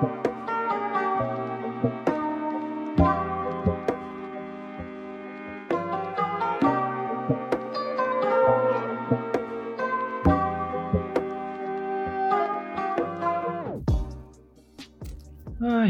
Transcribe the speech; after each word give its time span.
Ai, 0.00 0.06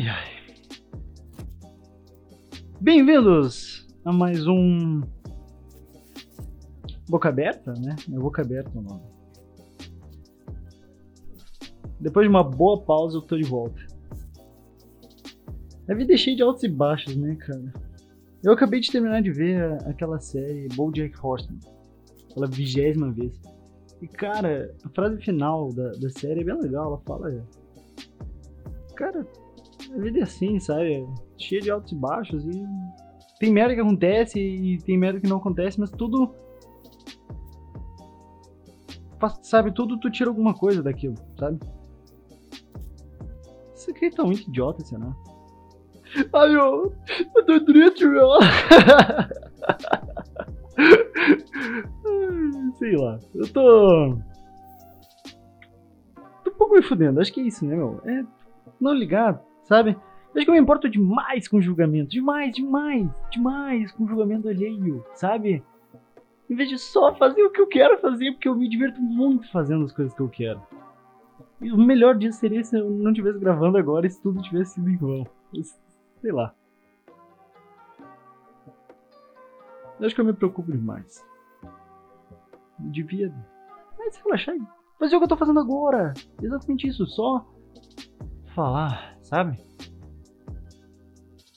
ai. 0.08 0.26
Bem-vindos 2.80 3.86
a 4.06 4.10
mais 4.10 4.46
um. 4.46 5.02
Boca 7.10 7.28
Aberta, 7.28 7.74
né? 7.74 7.94
É 8.10 8.18
Boca 8.18 8.40
Aberta 8.40 8.70
o 8.78 8.80
nome. 8.80 9.02
Depois 12.00 12.24
de 12.24 12.30
uma 12.30 12.44
boa 12.44 12.80
pausa, 12.80 13.18
eu 13.18 13.22
tô 13.22 13.36
de 13.36 13.42
volta. 13.42 13.87
A 15.88 15.94
vida 15.94 16.14
é 16.14 16.16
cheia 16.16 16.36
de 16.36 16.42
altos 16.42 16.62
e 16.64 16.68
baixos, 16.68 17.16
né, 17.16 17.34
cara? 17.36 17.72
Eu 18.42 18.52
acabei 18.52 18.80
de 18.80 18.90
terminar 18.90 19.22
de 19.22 19.32
ver 19.32 19.72
aquela 19.86 20.20
série 20.20 20.68
BoJack 20.74 21.14
Horseman, 21.20 21.58
pela 22.34 22.46
vigésima 22.46 23.10
vez. 23.10 23.40
E, 24.00 24.06
cara, 24.06 24.74
a 24.84 24.88
frase 24.90 25.20
final 25.22 25.72
da, 25.72 25.90
da 25.92 26.10
série 26.10 26.42
é 26.42 26.44
bem 26.44 26.60
legal. 26.60 26.86
Ela 26.86 26.98
fala: 26.98 27.44
Cara, 28.94 29.26
a 29.92 29.98
vida 29.98 30.20
é 30.20 30.22
assim, 30.22 30.60
sabe? 30.60 31.06
Cheia 31.36 31.60
de 31.60 31.70
altos 31.70 31.92
e 31.92 31.96
baixos 31.96 32.44
e 32.44 32.66
tem 33.38 33.52
merda 33.52 33.74
que 33.74 33.80
acontece 33.80 34.38
e 34.38 34.78
tem 34.78 34.98
merda 34.98 35.20
que 35.20 35.28
não 35.28 35.38
acontece, 35.38 35.78
mas 35.78 35.90
tudo 35.90 36.34
sabe, 39.42 39.72
tudo 39.72 39.98
tu 39.98 40.10
tira 40.10 40.30
alguma 40.30 40.54
coisa 40.54 40.82
daquilo, 40.82 41.14
sabe? 41.38 41.58
Isso 43.74 43.90
aqui 43.90 44.10
tá 44.10 44.24
muito 44.24 44.48
idiota, 44.48 44.84
sei 44.84 44.98
lá. 44.98 45.16
Ai, 46.32 46.54
eu, 46.54 46.92
eu 47.36 47.46
tô 47.46 47.60
triste, 47.64 48.06
meu. 48.06 48.28
sei 52.78 52.96
lá, 52.96 53.18
eu 53.34 53.52
tô. 53.52 54.18
Tô 56.44 56.50
um 56.50 56.54
pouco 56.54 56.74
me 56.74 56.82
fudendo, 56.82 57.20
acho 57.20 57.32
que 57.32 57.40
é 57.40 57.44
isso, 57.44 57.64
né, 57.66 57.76
meu? 57.76 58.00
É 58.04 58.24
não 58.80 58.92
ligar 58.94 59.42
sabe? 59.68 59.96
Acho 60.34 60.44
que 60.44 60.50
eu 60.50 60.54
me 60.54 60.60
importo 60.60 60.88
demais 60.88 61.46
com 61.46 61.60
julgamento, 61.60 62.10
demais, 62.10 62.54
demais, 62.54 63.08
demais 63.30 63.92
com 63.92 64.06
julgamento 64.06 64.48
alheio, 64.48 65.04
sabe? 65.14 65.62
Em 66.48 66.54
vez 66.54 66.68
de 66.68 66.78
só 66.78 67.14
fazer 67.14 67.42
o 67.42 67.50
que 67.50 67.60
eu 67.60 67.66
quero 67.66 67.98
fazer, 67.98 68.32
porque 68.32 68.48
eu 68.48 68.54
me 68.54 68.68
diverto 68.68 69.00
muito 69.00 69.50
fazendo 69.50 69.84
as 69.84 69.92
coisas 69.92 70.14
que 70.14 70.20
eu 70.20 70.28
quero. 70.28 70.60
E 71.60 71.70
o 71.70 71.76
melhor 71.76 72.16
disso 72.16 72.38
seria 72.38 72.64
se 72.64 72.78
eu 72.78 72.88
não 72.88 73.10
estivesse 73.10 73.38
gravando 73.38 73.76
agora 73.76 74.06
e 74.06 74.10
se 74.10 74.22
tudo 74.22 74.40
tivesse 74.40 74.74
sido 74.74 74.98
vão. 74.98 75.26
Sei 76.20 76.32
lá. 76.32 76.54
Acho 80.00 80.14
que 80.14 80.20
eu 80.20 80.24
me 80.24 80.32
preocupo 80.32 80.70
demais. 80.70 81.24
Eu 81.64 82.90
devia 82.90 83.34
mas 83.98 84.16
relaxar 84.18 84.54
fazer 84.98 85.16
o 85.16 85.18
que 85.18 85.24
eu 85.24 85.28
tô 85.28 85.36
fazendo 85.36 85.58
agora. 85.58 86.14
Exatamente 86.40 86.86
isso, 86.86 87.04
só 87.06 87.44
falar 88.54 89.18
sabe? 89.28 89.58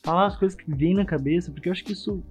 Falar 0.03 0.27
as 0.27 0.37
coisas 0.37 0.57
que 0.57 0.73
vêm 0.73 0.93
na 0.93 1.05
cabeça, 1.05 1.51
porque 1.51 1.69
eu 1.69 1.71
acho 1.71 1.83
que 1.83 1.93
isso 1.93 2.23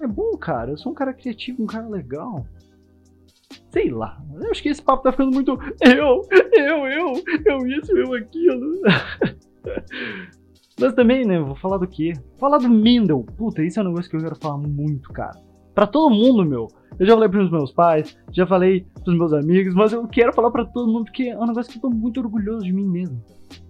é 0.00 0.06
bom, 0.06 0.36
cara. 0.36 0.70
Eu 0.70 0.78
sou 0.78 0.92
um 0.92 0.94
cara 0.94 1.12
criativo, 1.12 1.62
um 1.62 1.66
cara 1.66 1.88
legal. 1.88 2.46
Sei 3.72 3.90
lá. 3.90 4.22
Eu 4.40 4.50
acho 4.50 4.62
que 4.62 4.68
esse 4.68 4.82
papo 4.82 5.02
tá 5.02 5.12
ficando 5.12 5.32
muito 5.32 5.58
eu, 5.80 6.26
eu, 6.52 6.86
eu, 6.86 7.22
eu 7.46 7.66
isso, 7.66 7.96
eu 7.96 8.14
aquilo. 8.14 8.80
Mas 10.80 10.94
também, 10.94 11.26
né, 11.26 11.38
vou 11.38 11.54
falar 11.56 11.76
do 11.76 11.86
quê? 11.86 12.14
Falar 12.38 12.58
do 12.58 12.68
Mendel. 12.68 13.24
Puta, 13.36 13.62
isso 13.62 13.78
é 13.78 13.82
um 13.82 13.88
negócio 13.88 14.10
que 14.10 14.16
eu 14.16 14.20
quero 14.20 14.36
falar 14.36 14.56
muito, 14.56 15.12
cara. 15.12 15.38
Pra 15.74 15.86
todo 15.86 16.14
mundo, 16.14 16.44
meu. 16.44 16.68
Eu 16.98 17.06
já 17.06 17.14
falei 17.14 17.28
pros 17.28 17.50
meus 17.50 17.70
pais, 17.70 18.16
já 18.32 18.46
falei 18.46 18.86
pros 19.04 19.16
meus 19.16 19.32
amigos, 19.32 19.74
mas 19.74 19.92
eu 19.92 20.06
quero 20.08 20.32
falar 20.32 20.50
pra 20.50 20.64
todo 20.64 20.90
mundo 20.90 21.04
porque 21.04 21.24
é 21.24 21.38
um 21.38 21.46
negócio 21.46 21.70
que 21.70 21.78
eu 21.78 21.82
tô 21.82 21.90
muito 21.90 22.20
orgulhoso 22.20 22.64
de 22.64 22.72
mim 22.72 22.86
mesmo. 22.86 23.22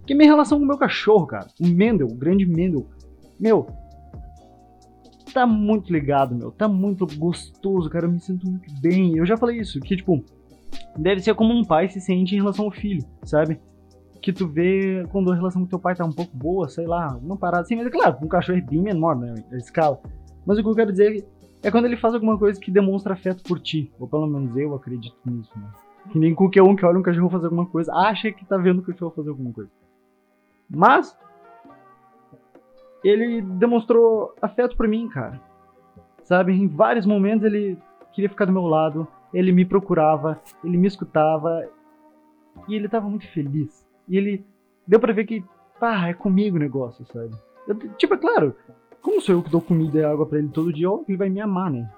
Que 0.05 0.13
é 0.13 0.15
minha 0.15 0.29
relação 0.29 0.57
com 0.57 0.63
o 0.63 0.67
meu 0.67 0.77
cachorro, 0.77 1.27
cara. 1.27 1.47
O 1.59 1.67
Mendel, 1.67 2.07
o 2.07 2.15
grande 2.15 2.45
Mendel. 2.45 2.87
Meu, 3.39 3.67
tá 5.33 5.45
muito 5.45 5.91
ligado, 5.91 6.35
meu. 6.35 6.51
Tá 6.51 6.67
muito 6.67 7.05
gostoso, 7.17 7.89
cara. 7.89 8.05
Eu 8.05 8.11
me 8.11 8.19
sinto 8.19 8.49
muito 8.49 8.73
bem. 8.81 9.17
Eu 9.17 9.25
já 9.25 9.37
falei 9.37 9.59
isso, 9.59 9.79
que, 9.79 9.95
tipo, 9.95 10.23
deve 10.97 11.21
ser 11.21 11.33
como 11.35 11.53
um 11.53 11.63
pai 11.63 11.89
se 11.89 12.01
sente 12.01 12.35
em 12.35 12.39
relação 12.39 12.65
ao 12.65 12.71
filho, 12.71 13.03
sabe? 13.23 13.59
Que 14.21 14.31
tu 14.31 14.47
vê 14.47 15.05
quando 15.11 15.31
a 15.31 15.35
relação 15.35 15.63
com 15.63 15.67
teu 15.67 15.79
pai 15.79 15.95
tá 15.95 16.05
um 16.05 16.11
pouco 16.11 16.35
boa, 16.35 16.67
sei 16.69 16.85
lá, 16.85 17.17
uma 17.17 17.37
parada 17.37 17.63
assim. 17.63 17.75
Mas 17.75 17.87
é 17.87 17.89
claro, 17.89 18.17
um 18.21 18.27
cachorro 18.27 18.57
é 18.57 18.61
bem 18.61 18.81
menor, 18.81 19.15
né? 19.15 19.33
A 19.51 19.57
escala. 19.57 19.99
Mas 20.45 20.57
o 20.57 20.63
que 20.63 20.69
eu 20.69 20.75
quero 20.75 20.91
dizer 20.91 21.25
é 21.63 21.71
quando 21.71 21.85
ele 21.85 21.97
faz 21.97 22.13
alguma 22.13 22.37
coisa 22.37 22.59
que 22.59 22.71
demonstra 22.71 23.13
afeto 23.13 23.43
por 23.43 23.59
ti. 23.59 23.91
Ou 23.99 24.07
pelo 24.07 24.27
menos 24.27 24.55
eu 24.55 24.75
acredito 24.75 25.17
nisso, 25.25 25.51
né? 25.57 25.67
Que 26.11 26.17
nem 26.17 26.33
qualquer 26.33 26.63
um 26.63 26.75
que 26.75 26.85
olha 26.85 26.99
um 26.99 27.03
cachorro 27.03 27.29
fazer 27.29 27.45
alguma 27.45 27.65
coisa, 27.65 27.93
acha 27.93 28.31
que 28.31 28.45
tá 28.45 28.57
vendo 28.57 28.79
o 28.79 28.83
cachorro 28.83 29.13
fazer 29.15 29.29
alguma 29.29 29.53
coisa. 29.53 29.71
Mas 30.69 31.17
ele 33.03 33.41
demonstrou 33.41 34.33
afeto 34.41 34.75
por 34.77 34.87
mim, 34.87 35.07
cara. 35.07 35.39
Sabe, 36.23 36.53
em 36.53 36.67
vários 36.67 37.05
momentos 37.05 37.45
ele 37.45 37.77
queria 38.13 38.29
ficar 38.29 38.45
do 38.45 38.53
meu 38.53 38.63
lado, 38.63 39.07
ele 39.33 39.51
me 39.51 39.65
procurava, 39.65 40.39
ele 40.63 40.77
me 40.77 40.87
escutava 40.87 41.67
e 42.67 42.75
ele 42.75 42.87
tava 42.87 43.09
muito 43.09 43.27
feliz. 43.31 43.85
E 44.07 44.17
ele 44.17 44.45
deu 44.87 44.99
para 44.99 45.13
ver 45.13 45.25
que, 45.25 45.43
pá, 45.79 46.07
é 46.07 46.13
comigo 46.13 46.57
o 46.57 46.59
negócio, 46.59 47.05
sabe? 47.05 47.31
Eu, 47.67 47.75
tipo, 47.97 48.13
é 48.13 48.17
claro, 48.17 48.55
como 49.01 49.21
sou 49.21 49.35
eu 49.35 49.43
que 49.43 49.49
dou 49.49 49.61
comida 49.61 49.99
e 49.99 50.03
água 50.03 50.25
para 50.25 50.39
ele 50.39 50.49
todo 50.49 50.73
dia, 50.73 50.87
ele 51.07 51.17
vai 51.17 51.29
me 51.29 51.41
amar, 51.41 51.71
né? 51.71 51.89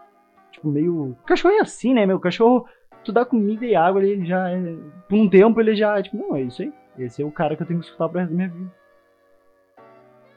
Tipo, 0.51 0.69
meio. 0.69 1.15
Cachorro 1.25 1.55
é 1.55 1.59
assim, 1.59 1.93
né, 1.93 2.05
meu? 2.05 2.19
Cachorro, 2.19 2.65
tu 3.03 3.11
dá 3.11 3.25
comida 3.25 3.65
e 3.65 3.75
água, 3.75 4.03
ele 4.03 4.25
já. 4.25 4.49
É... 4.49 4.75
Por 5.09 5.17
um 5.17 5.29
tempo 5.29 5.59
ele 5.59 5.75
já. 5.75 6.01
Tipo, 6.01 6.17
não, 6.17 6.35
é 6.35 6.43
isso 6.43 6.61
aí. 6.61 6.73
Esse 6.97 7.21
é 7.21 7.25
o 7.25 7.31
cara 7.31 7.55
que 7.55 7.63
eu 7.63 7.67
tenho 7.67 7.79
que 7.79 7.85
escutar 7.85 8.07
pro 8.07 8.19
resto 8.19 8.31
da 8.31 8.35
minha 8.35 8.49
vida. 8.49 8.71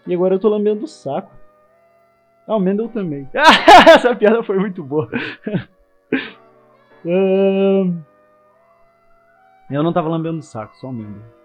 E 0.06 0.14
agora 0.14 0.34
eu 0.34 0.38
tô 0.38 0.48
lambendo 0.48 0.84
o 0.84 0.88
saco. 0.88 1.34
Ah, 2.46 2.56
o 2.56 2.60
Mendel 2.60 2.88
também. 2.88 3.28
Essa 3.34 4.14
piada 4.14 4.42
foi 4.42 4.58
muito 4.58 4.82
boa. 4.82 5.10
eu 7.04 7.92
não 9.82 9.92
tava 9.92 10.08
lambendo 10.08 10.38
o 10.38 10.42
saco, 10.42 10.76
só 10.76 10.88
o 10.88 10.92
Mendel. 10.92 11.35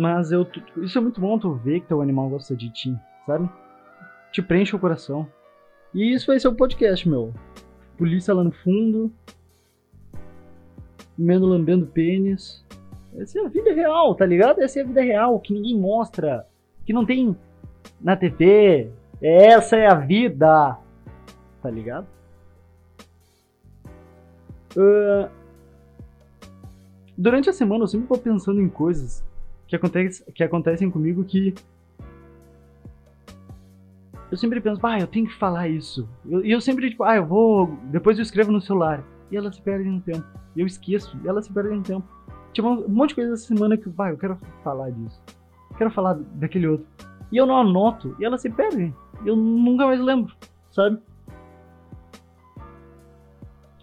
Mas 0.00 0.32
eu. 0.32 0.46
Isso 0.78 0.96
é 0.96 1.00
muito 1.02 1.20
bom 1.20 1.38
tu 1.38 1.52
ver 1.56 1.80
que 1.80 1.88
teu 1.88 2.00
animal 2.00 2.30
gosta 2.30 2.56
de 2.56 2.72
ti, 2.72 2.98
sabe? 3.26 3.46
Te 4.32 4.40
preenche 4.40 4.74
o 4.74 4.78
coração. 4.78 5.28
E 5.92 6.14
isso 6.14 6.28
vai 6.28 6.40
ser 6.40 6.48
o 6.48 6.54
podcast, 6.54 7.06
meu. 7.06 7.34
Polícia 7.98 8.32
lá 8.32 8.42
no 8.42 8.50
fundo. 8.50 9.12
Mendo 11.18 11.44
lambendo 11.44 11.86
pênis. 11.86 12.64
Essa 13.14 13.40
é 13.40 13.44
a 13.44 13.48
vida 13.48 13.74
real, 13.74 14.14
tá 14.14 14.24
ligado? 14.24 14.62
Essa 14.62 14.78
é 14.78 14.82
a 14.82 14.86
vida 14.86 15.02
real, 15.02 15.38
que 15.38 15.52
ninguém 15.52 15.78
mostra, 15.78 16.46
que 16.86 16.94
não 16.94 17.04
tem 17.04 17.36
na 18.00 18.16
TV. 18.16 18.90
Essa 19.20 19.76
é 19.76 19.86
a 19.86 19.96
vida, 19.96 20.78
tá 21.60 21.70
ligado? 21.70 22.06
Uh, 24.74 25.28
durante 27.18 27.50
a 27.50 27.52
semana 27.52 27.84
eu 27.84 27.88
sempre 27.88 28.06
vou 28.06 28.16
pensando 28.16 28.62
em 28.62 28.68
coisas 28.70 29.28
que, 29.70 29.76
acontece, 29.76 30.32
que 30.32 30.42
acontecem 30.42 30.90
comigo 30.90 31.24
que 31.24 31.54
eu 34.30 34.36
sempre 34.36 34.60
penso, 34.60 34.80
ah, 34.86 35.00
eu 35.00 35.08
tenho 35.08 35.26
que 35.26 35.34
falar 35.34 35.68
isso. 35.68 36.08
E 36.24 36.32
eu, 36.32 36.44
eu, 36.44 36.60
sempre, 36.60 36.90
tipo, 36.90 37.02
ah, 37.02 37.16
eu 37.16 37.26
vou. 37.26 37.66
Depois 37.84 38.16
eu 38.16 38.22
escrevo 38.22 38.52
no 38.52 38.60
celular. 38.60 39.02
E 39.30 39.36
ela 39.36 39.50
se 39.50 39.60
perde 39.60 39.88
no 39.88 40.00
tempo. 40.00 40.24
E 40.54 40.60
eu 40.60 40.66
esqueço. 40.66 41.18
E 41.24 41.28
ela 41.28 41.42
se 41.42 41.52
perde 41.52 41.74
no 41.74 41.82
tempo. 41.82 42.06
Tinha 42.52 42.66
um 42.66 42.88
monte 42.88 43.10
de 43.10 43.16
coisa 43.16 43.32
essa 43.32 43.46
semana 43.46 43.76
que, 43.76 43.88
vai, 43.88 44.12
eu 44.12 44.18
quero 44.18 44.38
falar 44.62 44.90
disso. 44.90 45.20
Quero 45.76 45.90
falar 45.90 46.14
daquele 46.14 46.68
outro. 46.68 46.86
E 47.32 47.36
eu 47.36 47.46
não 47.46 47.56
anoto, 47.56 48.14
e 48.18 48.24
ela 48.24 48.38
se 48.38 48.50
perde. 48.50 48.92
Eu 49.24 49.36
nunca 49.36 49.86
mais 49.86 50.00
lembro, 50.00 50.34
sabe? 50.72 51.00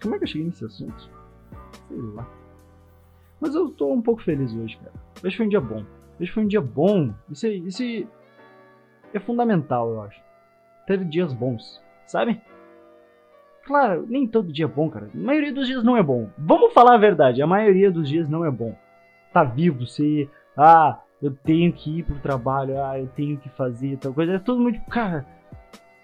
Como 0.02 0.16
é 0.16 0.18
que 0.18 0.26
eu 0.26 0.28
cheguei 0.28 0.48
nesse 0.48 0.66
assunto? 0.66 1.10
Sei 1.88 1.98
lá. 1.98 2.28
Mas 3.40 3.56
eu 3.56 3.70
tô 3.70 3.92
um 3.92 4.02
pouco 4.02 4.22
feliz 4.22 4.54
hoje, 4.54 4.78
cara. 4.78 4.94
Hoje 5.24 5.38
foi 5.38 5.46
um 5.46 5.50
dia 5.50 5.62
bom. 5.62 5.84
Hoje 6.20 6.32
foi 6.32 6.44
um 6.44 6.48
dia 6.48 6.62
bom. 6.62 7.14
Isso, 7.30 7.46
é, 7.46 7.50
isso 7.50 7.84
é 9.14 9.20
fundamental, 9.20 9.90
eu 9.90 10.02
acho. 10.02 10.20
Ter 10.86 11.04
dias 11.04 11.34
bons, 11.34 11.82
sabe? 12.06 12.42
Claro, 13.66 14.06
nem 14.08 14.26
todo 14.26 14.52
dia 14.52 14.66
é 14.66 14.68
bom, 14.68 14.90
cara. 14.90 15.10
A 15.14 15.18
maioria 15.18 15.54
dos 15.54 15.68
dias 15.68 15.84
não 15.84 15.98
é 15.98 16.02
bom. 16.02 16.30
Vamos 16.38 16.74
falar 16.74 16.96
a 16.96 17.00
verdade, 17.00 17.42
a 17.42 17.48
maioria 17.48 17.92
dos 17.92 18.08
dias 18.08 18.30
não 18.30 18.46
é 18.46 18.50
bom. 18.50 18.76
Tá 19.34 19.44
vivo, 19.44 19.86
você. 19.86 20.30
Ah, 20.56 21.02
eu 21.22 21.32
tenho 21.32 21.74
que 21.74 22.00
ir 22.00 22.04
pro 22.04 22.20
trabalho, 22.20 22.82
ah, 22.82 22.98
eu 22.98 23.08
tenho 23.08 23.38
que 23.38 23.50
fazer 23.50 23.98
tal 23.98 24.14
coisa. 24.14 24.34
É 24.34 24.40
tudo 24.40 24.62
muito. 24.62 24.80
Cara, 24.90 25.26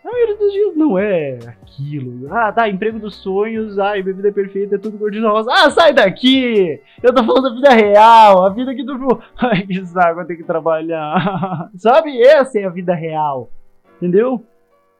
A 0.03 0.11
maioria 0.11 0.37
dos 0.37 0.51
dias 0.51 0.75
não 0.75 0.99
é 0.99 1.39
aquilo. 1.61 2.33
Ah, 2.33 2.51
tá, 2.51 2.67
emprego 2.67 2.99
dos 2.99 3.15
sonhos, 3.15 3.79
ai, 3.79 4.03
vida 4.03 4.27
é 4.27 4.31
perfeita, 4.31 4.75
é 4.75 4.77
tudo 4.77 4.97
cor 4.97 5.09
de 5.09 5.21
rosa. 5.21 5.49
Ah, 5.49 5.71
sai 5.71 5.93
daqui! 5.93 6.81
Eu 7.01 7.15
tô 7.15 7.23
falando 7.23 7.43
da 7.43 7.55
vida 7.55 7.69
real, 7.69 8.45
a 8.45 8.49
vida 8.49 8.75
que 8.75 8.85
tu. 8.85 8.93
Ai, 9.39 9.65
que 9.65 9.85
saco, 9.85 10.19
eu 10.19 10.27
tenho 10.27 10.39
que 10.39 10.45
trabalhar. 10.45 11.69
Sabe? 11.77 12.21
Essa 12.21 12.59
é 12.59 12.65
a 12.65 12.69
vida 12.69 12.93
real. 12.93 13.49
Entendeu? 13.95 14.45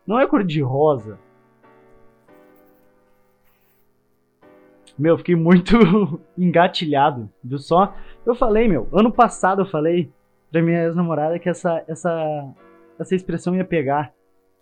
Não 0.07 0.17
é 0.17 0.25
cor 0.25 0.41
de 0.41 0.61
rosa. 0.61 1.19
Meu, 4.97 5.17
fiquei 5.17 5.35
muito 5.35 5.75
engatilhado, 6.37 7.29
viu 7.43 7.57
só? 7.57 7.93
Eu 8.25 8.35
falei, 8.35 8.69
meu, 8.69 8.87
ano 8.93 9.11
passado 9.11 9.63
eu 9.63 9.65
falei 9.65 10.09
pra 10.49 10.61
minha 10.61 10.85
ex-namorada 10.85 11.37
que 11.39 11.49
essa, 11.49 11.83
essa, 11.89 12.53
essa 12.97 13.15
expressão 13.15 13.53
ia 13.53 13.65
pegar. 13.65 14.13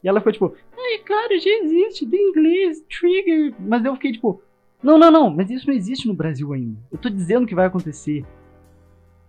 E 0.03 0.07
ela 0.07 0.21
foi 0.21 0.33
tipo, 0.33 0.55
ai, 0.77 0.97
claro, 1.05 1.39
já 1.39 1.49
existe, 1.63 2.05
de 2.05 2.17
inglês, 2.17 2.83
trigger. 2.89 3.53
Mas 3.59 3.85
eu 3.85 3.93
fiquei 3.95 4.13
tipo, 4.13 4.41
não, 4.81 4.97
não, 4.97 5.11
não, 5.11 5.29
mas 5.29 5.49
isso 5.49 5.67
não 5.67 5.73
existe 5.73 6.07
no 6.07 6.13
Brasil 6.13 6.51
ainda. 6.53 6.79
Eu 6.91 6.97
tô 6.97 7.09
dizendo 7.09 7.45
que 7.45 7.55
vai 7.55 7.67
acontecer. 7.67 8.25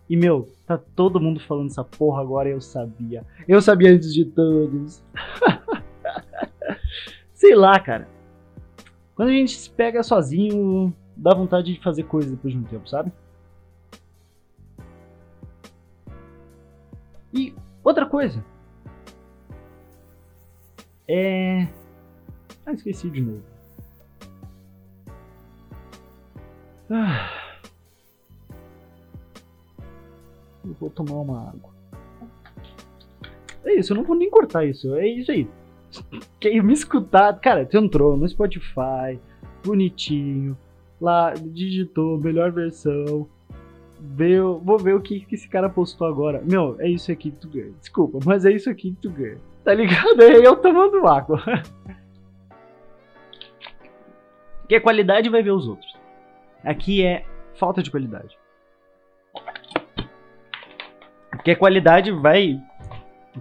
E 0.08 0.16
meu, 0.16 0.48
tá 0.66 0.78
todo 0.78 1.20
mundo 1.20 1.40
falando 1.40 1.70
essa 1.70 1.84
porra 1.84 2.20
agora 2.20 2.48
eu 2.48 2.60
sabia. 2.60 3.24
Eu 3.46 3.60
sabia 3.60 3.92
antes 3.92 4.12
de 4.12 4.24
todos. 4.24 5.02
Sei 7.34 7.54
lá, 7.54 7.78
cara. 7.78 8.08
Quando 9.14 9.28
a 9.28 9.32
gente 9.32 9.56
se 9.56 9.70
pega 9.70 10.02
sozinho, 10.02 10.94
dá 11.16 11.34
vontade 11.34 11.74
de 11.74 11.82
fazer 11.82 12.04
coisas 12.04 12.30
depois 12.30 12.54
de 12.54 12.58
um 12.60 12.64
tempo, 12.64 12.88
sabe? 12.88 13.12
E 17.32 17.54
outra 17.84 18.06
coisa. 18.06 18.44
É. 21.08 21.69
Ah, 22.64 22.72
esqueci 22.72 23.10
de 23.10 23.20
novo. 23.20 23.43
Ah. 26.90 27.31
Eu 30.64 30.75
vou 30.78 30.90
tomar 30.90 31.14
uma 31.14 31.49
água. 31.49 31.72
É 33.64 33.75
isso, 33.75 33.93
eu 33.93 33.96
não 33.96 34.04
vou 34.04 34.16
nem 34.16 34.31
cortar 34.31 34.64
isso. 34.64 34.94
É 34.94 35.06
isso 35.06 35.31
aí. 35.31 35.49
Quem 36.40 36.62
me 36.62 36.72
escutar, 36.72 37.38
cara, 37.40 37.66
tu 37.66 37.76
entrou 37.76 38.16
no 38.16 38.28
Spotify, 38.28 39.19
bonitinho, 39.64 40.56
lá 41.00 41.34
digitou 41.34 42.19
melhor 42.19 42.50
versão. 42.52 43.28
Veio, 44.00 44.58
vou 44.58 44.78
ver 44.78 44.94
o 44.94 45.00
que, 45.00 45.20
que 45.20 45.34
esse 45.34 45.48
cara 45.48 45.69
postou 45.69 46.06
agora. 46.06 46.43
Meu, 46.44 46.76
é 46.81 46.88
isso 46.88 47.12
aqui 47.12 47.31
que 47.31 47.37
tu 47.37 47.48
ganha. 47.48 47.72
Desculpa, 47.81 48.19
mas 48.25 48.44
é 48.44 48.52
isso 48.52 48.69
aqui 48.69 48.90
que 48.90 49.02
tu 49.02 49.10
ganha. 49.10 49.38
Tá 49.64 49.75
ligado? 49.75 50.20
É 50.23 50.47
eu 50.47 50.56
tomando 50.56 51.06
água. 51.06 51.43
Que 54.69 54.81
qualidade 54.81 55.29
vai 55.29 55.43
ver 55.43 55.50
os 55.50 55.69
outros. 55.69 55.94
Aqui 56.64 57.05
é 57.05 57.26
falta 57.56 57.82
de 57.82 57.91
qualidade. 57.91 58.38
Porque 61.31 61.55
qualidade 61.55 62.11
vai. 62.11 62.59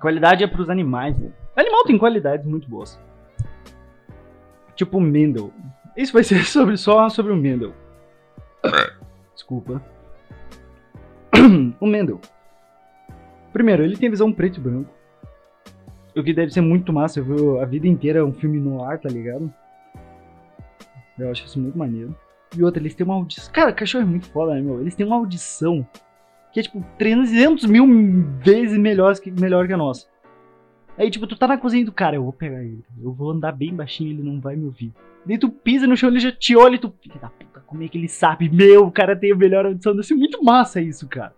Qualidade 0.02 0.44
é 0.44 0.48
pros 0.48 0.70
animais. 0.70 1.18
Né? 1.18 1.32
Animal 1.56 1.86
tem 1.86 1.98
qualidades 1.98 2.46
muito 2.46 2.68
boas. 2.68 3.00
Tipo 4.76 4.98
o 4.98 5.02
Mendel. 5.02 5.54
Isso 5.96 6.12
vai 6.12 6.24
ser 6.24 6.44
sobre, 6.48 6.76
só 6.76 7.08
sobre 7.08 7.32
o 7.32 7.38
Mendel. 7.38 7.74
Desculpa. 9.34 9.82
o 11.80 11.86
Mendel. 11.86 12.20
Primeiro, 13.54 13.84
ele 13.84 13.96
tem 13.96 14.10
visão 14.10 14.34
preto 14.34 14.58
e 14.58 14.62
branco. 14.64 15.01
O 16.16 16.24
que 16.24 16.34
deve 16.34 16.52
ser 16.52 16.62
muito 16.62 16.92
massa. 16.92 17.22
Viu 17.22 17.60
a 17.62 17.66
vida 17.66 17.88
inteira 17.88 18.26
um 18.26 18.34
filme 18.34 18.60
no 18.60 18.84
ar, 18.84 19.00
tá 19.00 19.10
ligado? 19.10 19.52
Eu 21.18 21.32
acho 21.32 21.46
isso 21.46 21.60
muito 21.60 21.78
maneiro. 21.78 22.16
E 22.58 22.64
outra, 22.64 22.82
eles 22.82 22.94
têm 22.94 23.06
uma 23.06 23.16
audição. 23.16 23.52
Cara, 23.54 23.72
cachorro 23.72 24.04
é 24.04 24.08
muito 24.08 24.28
foda, 24.28 24.54
né, 24.54 24.62
meu? 24.62 24.82
Eles 24.82 24.96
têm 24.96 25.06
uma 25.06 25.16
audição 25.16 25.88
que 26.52 26.60
é 26.60 26.64
tipo 26.64 26.84
300 26.98 27.66
mil 27.66 27.86
vezes 28.40 28.78
melhor 28.78 29.18
que, 29.18 29.32
melhor 29.32 29.68
que 29.68 29.74
a 29.74 29.78
nossa. 29.78 30.08
Aí, 30.98 31.10
tipo, 31.10 31.26
tu 31.26 31.38
tá 31.38 31.48
na 31.48 31.58
cozinha 31.58 31.86
do 31.86 31.92
cara, 31.92 32.18
eu 32.18 32.24
vou 32.24 32.34
pegar 32.34 32.62
ele, 32.62 32.84
eu 33.02 33.14
vou 33.14 33.32
andar 33.32 33.54
bem 33.54 33.74
baixinho, 33.74 34.12
ele 34.12 34.22
não 34.22 34.42
vai 34.42 34.58
me 34.58 34.66
ouvir. 34.66 34.92
Daí 35.26 35.38
tu 35.38 35.50
pisa 35.50 35.88
no 35.88 35.96
chão, 35.96 36.10
ele 36.10 36.20
já 36.20 36.32
te 36.32 36.56
olha 36.56 36.76
e 36.76 36.80
tu. 36.80 36.94
Filha 37.02 37.16
da 37.20 37.30
puta, 37.30 37.62
como 37.66 37.84
é 37.84 37.88
que 37.88 37.98
ele 37.98 38.10
sabe? 38.10 38.50
Meu, 38.50 38.86
o 38.86 38.92
cara 38.92 39.16
tem 39.16 39.32
a 39.32 39.36
melhor 39.36 39.66
audição. 39.66 39.94
Deve 39.94 40.06
ser 40.06 40.16
muito 40.16 40.44
massa 40.44 40.82
isso, 40.82 41.08
cara. 41.08 41.34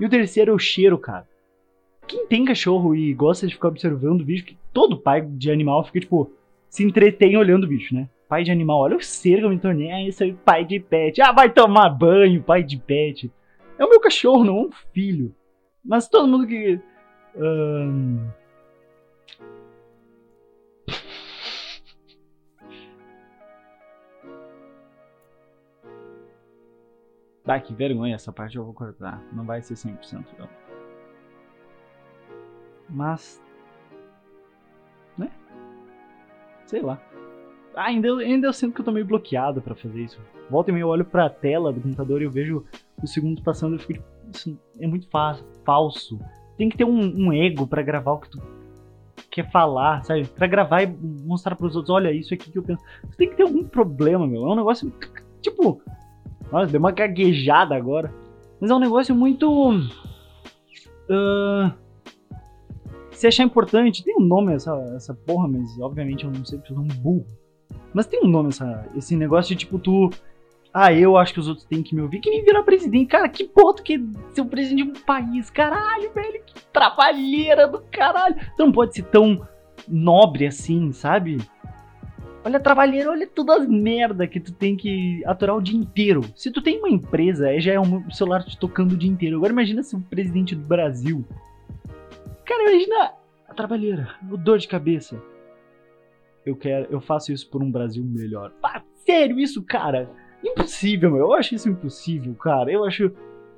E 0.00 0.04
o 0.04 0.08
terceiro 0.08 0.50
é 0.50 0.54
o 0.54 0.58
cheiro, 0.58 0.98
cara. 0.98 1.26
Quem 2.08 2.26
tem 2.26 2.44
cachorro 2.44 2.94
e 2.94 3.12
gosta 3.12 3.46
de 3.46 3.52
ficar 3.52 3.68
observando 3.68 4.22
o 4.22 4.24
bicho, 4.24 4.46
que 4.46 4.56
todo 4.72 4.96
pai 4.96 5.20
de 5.20 5.50
animal 5.50 5.84
fica, 5.84 6.00
tipo, 6.00 6.32
se 6.70 6.82
entretém 6.82 7.36
olhando 7.36 7.64
o 7.64 7.68
bicho, 7.68 7.94
né? 7.94 8.08
Pai 8.26 8.42
de 8.42 8.50
animal, 8.50 8.80
olha 8.80 8.96
o 8.96 9.02
ser 9.02 9.38
que 9.38 9.44
eu 9.44 9.50
me 9.50 9.58
tornei. 9.58 9.90
Ah, 9.90 10.02
isso 10.02 10.24
aí, 10.24 10.32
pai 10.32 10.64
de 10.64 10.80
pet. 10.80 11.20
Ah, 11.20 11.32
vai 11.32 11.50
tomar 11.52 11.90
banho, 11.90 12.42
pai 12.42 12.62
de 12.62 12.78
pet. 12.78 13.30
É 13.78 13.84
o 13.84 13.90
meu 13.90 14.00
cachorro, 14.00 14.42
não 14.42 14.56
é 14.56 14.60
um 14.62 14.70
filho. 14.92 15.34
Mas 15.84 16.08
todo 16.08 16.26
mundo 16.26 16.46
que. 16.46 16.80
Um... 17.36 18.26
Ah, 27.46 27.60
que 27.60 27.72
vergonha, 27.72 28.14
essa 28.14 28.30
parte 28.30 28.56
eu 28.56 28.64
vou 28.64 28.74
cortar. 28.74 29.22
Não 29.32 29.44
vai 29.44 29.62
ser 29.62 29.74
100% 29.74 30.24
não. 30.38 30.67
Mas. 32.88 33.42
Né? 35.16 35.30
Sei 36.66 36.80
lá. 36.80 37.00
Ainda, 37.74 38.08
ainda 38.18 38.48
eu 38.48 38.52
sinto 38.52 38.74
que 38.74 38.80
eu 38.80 38.84
tô 38.84 38.90
meio 38.90 39.06
bloqueado 39.06 39.60
para 39.60 39.74
fazer 39.74 40.02
isso. 40.02 40.20
Volta 40.50 40.70
e 40.70 40.72
meia 40.72 40.82
eu 40.82 40.88
olho 40.88 41.04
pra 41.04 41.30
tela 41.30 41.72
do 41.72 41.80
computador 41.80 42.20
e 42.20 42.24
eu 42.24 42.30
vejo 42.30 42.64
o 43.02 43.06
segundo 43.06 43.42
passando 43.42 43.76
e 43.76 43.78
fico 43.78 43.92
tipo, 43.92 44.06
isso 44.32 44.58
é 44.80 44.86
muito 44.86 45.08
fa 45.08 45.38
falso. 45.64 46.18
Tem 46.56 46.68
que 46.68 46.76
ter 46.76 46.84
um, 46.84 47.26
um 47.26 47.32
ego 47.32 47.66
para 47.66 47.82
gravar 47.82 48.12
o 48.12 48.18
que 48.18 48.30
tu 48.30 48.42
quer 49.30 49.50
falar, 49.50 50.02
sabe? 50.04 50.24
Pra 50.24 50.46
gravar 50.46 50.82
e 50.82 50.86
mostrar 50.86 51.54
pros 51.54 51.76
outros, 51.76 51.94
olha, 51.94 52.10
isso 52.10 52.34
aqui 52.34 52.50
que 52.50 52.58
eu 52.58 52.62
penso. 52.62 52.82
Você 53.04 53.16
tem 53.16 53.28
que 53.28 53.36
ter 53.36 53.44
algum 53.44 53.62
problema, 53.62 54.26
meu. 54.26 54.42
É 54.42 54.52
um 54.52 54.56
negócio, 54.56 54.92
tipo... 55.40 55.80
Nossa, 56.50 56.66
deu 56.66 56.80
uma 56.80 56.90
gaguejada 56.90 57.76
agora. 57.76 58.12
Mas 58.60 58.70
é 58.70 58.74
um 58.74 58.80
negócio 58.80 59.14
muito... 59.14 59.70
Uh, 61.08 61.72
se 63.18 63.26
achar 63.26 63.42
importante, 63.42 64.04
tem 64.04 64.16
um 64.16 64.24
nome 64.24 64.54
essa, 64.54 64.72
essa 64.94 65.12
porra, 65.12 65.48
mas 65.48 65.76
obviamente 65.80 66.24
eu 66.24 66.30
não 66.30 66.44
sei 66.44 66.56
porque 66.56 66.72
eu 66.72 66.76
sou 66.76 66.84
um 66.84 67.02
burro. 67.02 67.26
Mas 67.92 68.06
tem 68.06 68.24
um 68.24 68.28
nome 68.28 68.50
essa, 68.50 68.86
esse 68.94 69.16
negócio 69.16 69.56
de 69.56 69.56
tipo 69.56 69.76
tu 69.76 70.08
ah, 70.72 70.92
eu 70.92 71.16
acho 71.16 71.32
que 71.32 71.40
os 71.40 71.48
outros 71.48 71.66
têm 71.66 71.82
que 71.82 71.96
me 71.96 72.02
ouvir. 72.02 72.20
Que 72.20 72.30
nem 72.30 72.44
virar 72.44 72.62
presidente. 72.62 73.08
Cara, 73.08 73.28
que 73.28 73.42
ponto 73.42 73.82
que 73.82 73.94
é 73.94 74.00
ser 74.32 74.42
o 74.42 74.46
presidente 74.46 74.84
de 74.84 74.90
um 74.90 75.02
país. 75.02 75.50
Caralho, 75.50 76.12
velho, 76.12 76.42
que 76.46 76.54
trabalheira 76.72 77.66
do 77.66 77.80
caralho. 77.90 78.36
Tu 78.56 78.64
não 78.64 78.70
pode 78.70 78.94
ser 78.94 79.02
tão 79.06 79.44
nobre 79.88 80.46
assim, 80.46 80.92
sabe? 80.92 81.38
Olha, 82.44 82.60
trabalheira, 82.60 83.10
olha 83.10 83.26
todas 83.26 83.62
as 83.62 83.68
merda 83.68 84.28
que 84.28 84.38
tu 84.38 84.52
tem 84.52 84.76
que 84.76 85.24
aturar 85.26 85.56
o 85.56 85.62
dia 85.62 85.76
inteiro. 85.76 86.20
Se 86.36 86.52
tu 86.52 86.62
tem 86.62 86.78
uma 86.78 86.88
empresa, 86.88 87.58
já 87.58 87.72
é 87.72 87.80
um 87.80 88.08
celular 88.10 88.44
te 88.44 88.56
tocando 88.56 88.92
o 88.92 88.96
dia 88.96 89.10
inteiro. 89.10 89.38
Agora 89.38 89.52
imagina 89.52 89.82
ser 89.82 89.96
o 89.96 90.00
presidente 90.00 90.54
do 90.54 90.64
Brasil. 90.64 91.24
Cara, 92.48 92.70
imagina 92.70 93.12
a 93.46 93.52
trabalheira, 93.52 94.08
o 94.30 94.38
dor 94.38 94.56
de 94.56 94.66
cabeça. 94.66 95.22
Eu 96.46 96.56
quero, 96.56 96.90
eu 96.90 96.98
faço 96.98 97.30
isso 97.30 97.46
por 97.50 97.62
um 97.62 97.70
Brasil 97.70 98.02
melhor. 98.02 98.50
Sério 98.94 99.38
isso, 99.38 99.62
cara? 99.62 100.10
Impossível, 100.42 101.10
meu. 101.10 101.26
Eu 101.26 101.34
acho 101.34 101.54
isso 101.54 101.68
impossível, 101.68 102.34
cara. 102.34 102.72
Eu 102.72 102.86
acho 102.86 103.12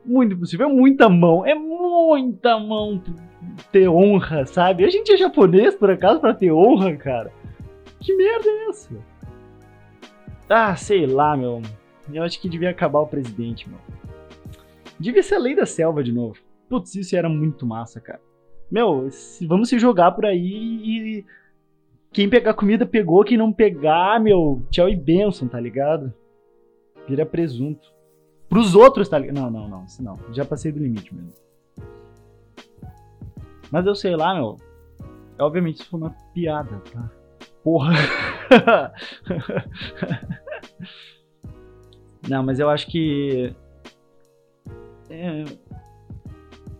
muito 0.05 0.35
impossível. 0.35 0.67
É 0.67 0.73
muita 0.73 1.09
mão. 1.09 1.47
É 1.47 1.55
muita 1.55 2.59
mão 2.59 3.01
ter 3.71 3.89
honra, 3.89 4.45
sabe? 4.45 4.85
A 4.85 4.91
gente 4.91 5.13
é 5.13 5.17
japonês, 5.17 5.77
por 5.77 5.89
acaso, 5.89 6.19
para 6.21 6.35
ter 6.35 6.51
honra, 6.51 6.97
cara. 6.97 7.33
Que 8.01 8.13
merda 8.17 8.49
é 8.49 8.69
essa? 8.71 8.91
Ah, 10.49 10.75
sei 10.75 11.07
lá, 11.07 11.37
meu. 11.37 11.63
Eu 12.13 12.25
acho 12.25 12.41
que 12.41 12.49
devia 12.49 12.71
acabar 12.71 12.99
o 12.99 13.07
presidente, 13.07 13.69
meu. 13.69 13.79
Devia 14.99 15.23
ser 15.23 15.37
a 15.37 15.39
lei 15.39 15.55
da 15.55 15.65
selva 15.65 16.03
de 16.03 16.11
novo. 16.11 16.41
Putz, 16.69 16.97
isso 16.97 17.15
era 17.15 17.29
muito 17.29 17.65
massa, 17.65 18.01
cara. 18.01 18.21
Meu, 18.71 19.09
vamos 19.49 19.69
se 19.69 19.79
jogar 19.79 20.13
por 20.13 20.25
aí 20.25 20.45
e. 20.45 21.25
Quem 22.13 22.29
pegar 22.29 22.55
comida 22.55 22.85
pegou, 22.85 23.23
quem 23.23 23.39
não 23.39 23.53
pegar, 23.53 24.21
meu, 24.21 24.67
tchau 24.69 24.89
e 24.89 24.97
benção, 24.97 25.47
tá 25.47 25.61
ligado? 25.61 26.13
Vira 27.07 27.25
presunto. 27.25 27.93
Pros 28.49 28.75
outros, 28.75 29.09
tá 29.09 29.17
ligado? 29.17 29.37
Não, 29.37 29.51
não, 29.51 29.69
não. 29.69 29.85
Isso 29.85 30.03
não. 30.03 30.19
Já 30.33 30.45
passei 30.45 30.73
do 30.73 30.81
limite 30.81 31.15
mesmo. 31.15 31.33
Mas 33.71 33.87
eu 33.87 33.95
sei 33.95 34.17
lá, 34.17 34.35
meu. 34.35 34.57
Obviamente 35.39 35.77
isso 35.77 35.89
foi 35.89 36.01
uma 36.01 36.11
piada, 36.35 36.83
tá? 36.93 37.11
Porra. 37.63 37.93
não, 42.29 42.43
mas 42.43 42.59
eu 42.59 42.69
acho 42.69 42.89
que. 42.89 43.55
É... 45.09 45.45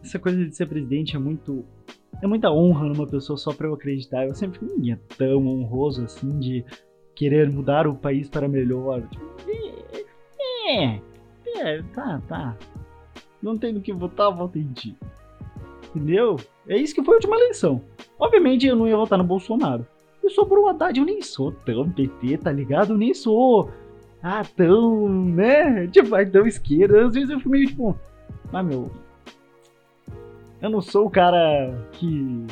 Essa 0.03 0.19
coisa 0.19 0.45
de 0.45 0.57
ser 0.57 0.67
presidente 0.67 1.15
é 1.15 1.19
muito 1.19 1.65
é 2.23 2.27
muita 2.27 2.51
honra 2.51 2.87
numa 2.87 3.07
pessoa 3.07 3.37
só 3.37 3.53
pra 3.53 3.67
eu 3.67 3.75
acreditar. 3.75 4.27
Eu 4.27 4.35
sempre 4.35 4.59
fico, 4.59 4.91
é 4.91 4.99
tão 5.17 5.47
honroso 5.47 6.05
assim 6.05 6.39
de 6.39 6.65
querer 7.15 7.51
mudar 7.51 7.87
o 7.87 7.95
país 7.95 8.29
para 8.29 8.49
melhor. 8.49 9.03
Tipo, 9.09 9.25
é, 10.69 10.85
é, 10.85 11.01
é, 11.57 11.83
tá, 11.95 12.21
tá. 12.29 12.57
Não 13.43 13.57
tem 13.57 13.73
do 13.73 13.81
que 13.81 13.93
votar, 13.93 14.31
vota 14.31 14.59
em 14.59 14.73
ti. 14.73 14.97
Entendeu? 15.95 16.37
É 16.69 16.77
isso 16.77 16.95
que 16.95 17.03
foi 17.03 17.15
a 17.15 17.17
última 17.17 17.37
eleição. 17.37 17.83
Obviamente 18.19 18.67
eu 18.67 18.77
não 18.77 18.87
ia 18.87 18.97
votar 18.97 19.19
no 19.19 19.25
Bolsonaro. 19.25 19.87
Eu 20.23 20.31
sou 20.31 20.47
pro 20.47 20.69
Haddad, 20.69 20.99
eu 20.99 21.07
nem 21.07 21.23
sou 21.23 21.51
tão 21.51 21.91
PT, 21.91 22.39
tá 22.39 22.53
ligado? 22.53 22.93
Eu 22.93 22.99
nem 22.99 23.15
sou. 23.15 23.71
Ah, 24.23 24.45
tão. 24.45 25.09
né? 25.09 25.87
Tipo, 25.89 26.11
tão 26.31 26.47
esquerda. 26.47 27.07
Às 27.07 27.15
vezes 27.15 27.31
eu 27.31 27.39
fico 27.39 27.51
meio 27.51 27.67
tipo. 27.67 27.99
Ah, 28.53 28.63
meu. 28.63 28.91
Eu 30.61 30.71
não 30.71 30.81
sou 30.81 31.07
o 31.07 31.11
cara 31.11 31.89
que. 31.93 32.47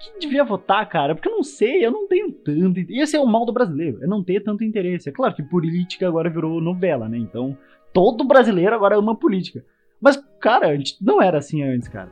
que 0.00 0.18
devia 0.18 0.44
votar, 0.44 0.88
cara. 0.88 1.14
Porque 1.14 1.28
eu 1.28 1.36
não 1.36 1.42
sei, 1.42 1.84
eu 1.84 1.90
não 1.90 2.08
tenho 2.08 2.32
tanto. 2.32 2.80
Esse 2.88 3.16
é 3.16 3.20
o 3.20 3.26
mal 3.26 3.44
do 3.44 3.52
brasileiro, 3.52 4.02
é 4.02 4.06
não 4.06 4.22
ter 4.22 4.42
tanto 4.42 4.64
interesse. 4.64 5.08
É 5.08 5.12
claro 5.12 5.34
que 5.34 5.42
política 5.42 6.08
agora 6.08 6.30
virou 6.30 6.60
novela, 6.60 7.08
né? 7.08 7.18
Então, 7.18 7.56
todo 7.92 8.24
brasileiro 8.24 8.74
agora 8.74 8.96
ama 8.96 9.14
política. 9.14 9.64
Mas, 10.00 10.22
cara, 10.40 10.76
não 11.00 11.22
era 11.22 11.38
assim 11.38 11.62
antes, 11.62 11.88
cara. 11.88 12.10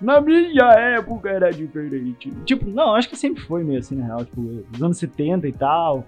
Na 0.00 0.20
minha 0.20 0.70
época 0.72 1.28
era 1.28 1.50
diferente. 1.50 2.30
Tipo, 2.44 2.68
não, 2.70 2.94
acho 2.94 3.08
que 3.08 3.16
sempre 3.16 3.42
foi 3.42 3.62
meio 3.62 3.78
assim, 3.78 3.96
na 3.96 4.06
real. 4.06 4.24
Tipo, 4.24 4.40
nos 4.40 4.82
anos 4.82 4.98
70 4.98 5.46
e 5.46 5.52
tal. 5.52 6.04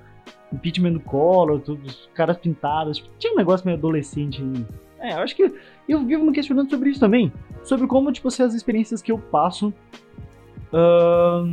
Impeachment 0.52 0.92
do 0.92 1.00
Collor, 1.00 1.60
todos 1.60 1.84
os 1.84 2.10
caras 2.14 2.36
pintados. 2.36 2.98
Tipo, 2.98 3.10
tinha 3.18 3.32
um 3.32 3.36
negócio 3.36 3.66
meio 3.66 3.78
adolescente 3.78 4.42
aí. 4.42 4.66
É, 5.04 5.12
eu 5.12 5.18
acho 5.18 5.36
que 5.36 5.52
eu 5.86 6.02
vivo 6.02 6.24
me 6.24 6.32
questionando 6.32 6.70
sobre 6.70 6.88
isso 6.88 6.98
também. 6.98 7.30
Sobre 7.62 7.86
como, 7.86 8.10
tipo, 8.10 8.30
se 8.30 8.42
as 8.42 8.54
experiências 8.54 9.02
que 9.02 9.12
eu 9.12 9.18
passo. 9.18 9.68
Uh, 10.72 11.52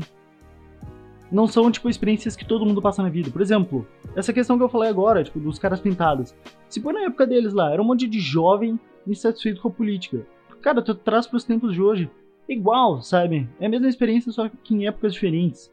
não 1.30 1.48
são, 1.48 1.70
tipo, 1.70 1.90
experiências 1.90 2.34
que 2.34 2.46
todo 2.46 2.66
mundo 2.66 2.82
passa 2.82 3.04
na 3.04 3.10
vida. 3.10 3.30
Por 3.30 3.42
exemplo, 3.42 3.86
essa 4.16 4.32
questão 4.32 4.58
que 4.58 4.64
eu 4.64 4.70
falei 4.70 4.90
agora, 4.90 5.22
tipo, 5.22 5.38
dos 5.38 5.60
caras 5.60 5.82
pintados. 5.82 6.34
Se 6.70 6.80
for 6.80 6.94
na 6.94 7.02
época 7.02 7.28
deles 7.28 7.52
lá, 7.52 7.74
era 7.74 7.82
um 7.82 7.86
monte 7.86 8.08
de 8.08 8.22
jovem 8.22 8.80
insatisfeito 9.06 9.62
com 9.62 9.68
a 9.68 9.72
política. 9.72 10.26
Cara, 10.62 10.82
tu 10.82 10.96
traz 10.96 11.28
pros 11.28 11.44
tempos 11.44 11.74
de 11.74 11.82
hoje 11.82 12.10
igual, 12.48 13.02
sabe? 13.02 13.50
É 13.60 13.66
a 13.66 13.70
mesma 13.70 13.90
experiência, 13.90 14.32
só 14.32 14.48
que 14.48 14.74
em 14.74 14.88
épocas 14.88 15.14
diferentes. 15.14 15.70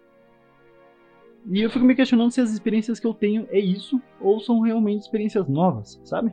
E 1.49 1.61
eu 1.61 1.71
fico 1.71 1.85
me 1.85 1.95
questionando 1.95 2.33
se 2.33 2.41
as 2.41 2.51
experiências 2.51 2.99
que 2.99 3.07
eu 3.07 3.15
tenho 3.15 3.47
é 3.51 3.61
isso 3.61 4.01
ou 4.21 4.41
são 4.41 4.61
realmente 4.61 5.03
experiências 5.03 5.49
novas, 5.49 6.01
sabe? 6.05 6.33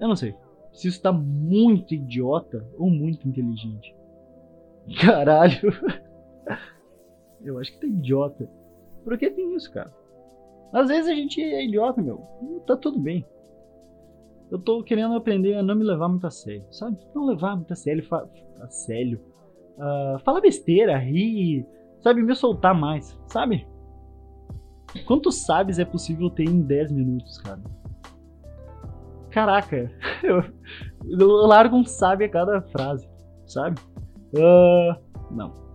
Eu 0.00 0.08
não 0.08 0.16
sei. 0.16 0.34
Se 0.72 0.88
isso 0.88 1.02
tá 1.02 1.12
muito 1.12 1.94
idiota 1.94 2.66
ou 2.76 2.90
muito 2.90 3.28
inteligente. 3.28 3.94
Caralho. 5.00 5.72
Eu 7.42 7.58
acho 7.58 7.72
que 7.72 7.80
tá 7.80 7.86
idiota. 7.86 8.48
Por 9.04 9.16
que 9.16 9.30
tem 9.30 9.54
isso, 9.54 9.72
cara? 9.72 9.92
Às 10.72 10.88
vezes 10.88 11.08
a 11.08 11.14
gente 11.14 11.40
é 11.40 11.64
idiota, 11.64 12.02
meu. 12.02 12.18
Tá 12.66 12.76
tudo 12.76 12.98
bem 12.98 13.24
eu 14.50 14.58
tô 14.58 14.82
querendo 14.82 15.14
aprender 15.14 15.54
a 15.54 15.62
não 15.62 15.74
me 15.74 15.84
levar 15.84 16.08
muito 16.08 16.26
a 16.26 16.30
sério, 16.30 16.64
sabe? 16.70 16.96
Não 17.14 17.26
levar 17.26 17.56
muito 17.56 17.72
a 17.72 17.76
sério, 17.76 18.02
fa 18.04 18.26
a 18.60 18.68
sério. 18.68 19.20
Uh, 19.76 20.18
falar 20.20 20.40
besteira, 20.40 20.96
rir, 20.96 21.66
sabe? 22.00 22.22
Me 22.22 22.34
soltar 22.34 22.74
mais, 22.74 23.16
sabe? 23.26 23.66
Quantos 25.06 25.44
sabes 25.44 25.78
é 25.78 25.84
possível 25.84 26.30
ter 26.30 26.44
em 26.44 26.62
10 26.62 26.92
minutos, 26.92 27.38
cara? 27.38 27.60
Caraca, 29.30 29.90
eu, 30.22 30.42
eu 31.08 31.28
largo 31.46 31.76
um 31.76 31.84
sabe 31.84 32.24
a 32.24 32.28
cada 32.28 32.62
frase, 32.62 33.08
sabe? 33.46 33.80
Uh, 34.32 34.94
não. 35.30 35.68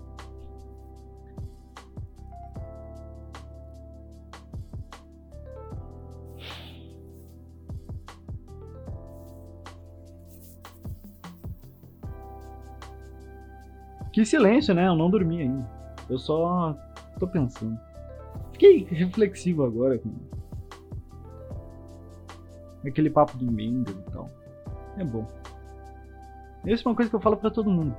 Que 14.13 14.23
silêncio, 14.23 14.75
né? 14.75 14.87
Eu 14.87 14.95
não 14.95 15.09
dormi 15.09 15.41
ainda. 15.41 15.67
Eu 16.07 16.19
só 16.19 16.77
tô 17.19 17.27
pensando. 17.27 17.79
Fiquei 18.51 18.83
reflexivo 18.83 19.63
agora 19.63 19.97
com 19.97 20.11
aquele 22.89 23.09
papo 23.09 23.37
do 23.37 23.51
Mendel 23.51 23.95
e 24.07 24.11
tal. 24.11 24.27
É 24.97 25.03
bom. 25.03 25.25
Essa 26.65 26.83
é 26.83 26.89
uma 26.89 26.95
coisa 26.95 27.09
que 27.09 27.15
eu 27.15 27.19
falo 27.19 27.37
para 27.37 27.49
todo 27.49 27.69
mundo. 27.69 27.95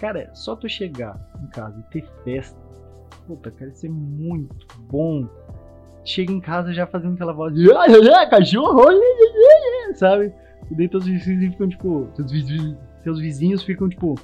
Cara, 0.00 0.30
só 0.32 0.54
tu 0.54 0.68
chegar 0.68 1.18
em 1.42 1.46
casa 1.48 1.78
e 1.78 1.82
ter 1.90 2.08
festa. 2.22 2.58
Puta, 3.26 3.50
cara, 3.50 3.70
isso 3.70 3.86
é 3.86 3.88
muito 3.88 4.66
bom. 4.82 5.28
Chega 6.04 6.32
em 6.32 6.40
casa 6.40 6.72
já 6.72 6.86
fazendo 6.86 7.14
aquela 7.14 7.32
voz 7.32 7.52
de 7.52 7.68
cachorro, 8.30 8.84
sabe? 9.94 10.32
E 10.70 10.74
daí 10.74 10.88
os 10.92 11.04
vizinhos 11.04 11.52
ficam 11.52 11.68
tipo. 11.68 12.08
Seus 13.02 13.20
vizinhos 13.20 13.62
ficam 13.62 13.88
tipo. 13.88 14.14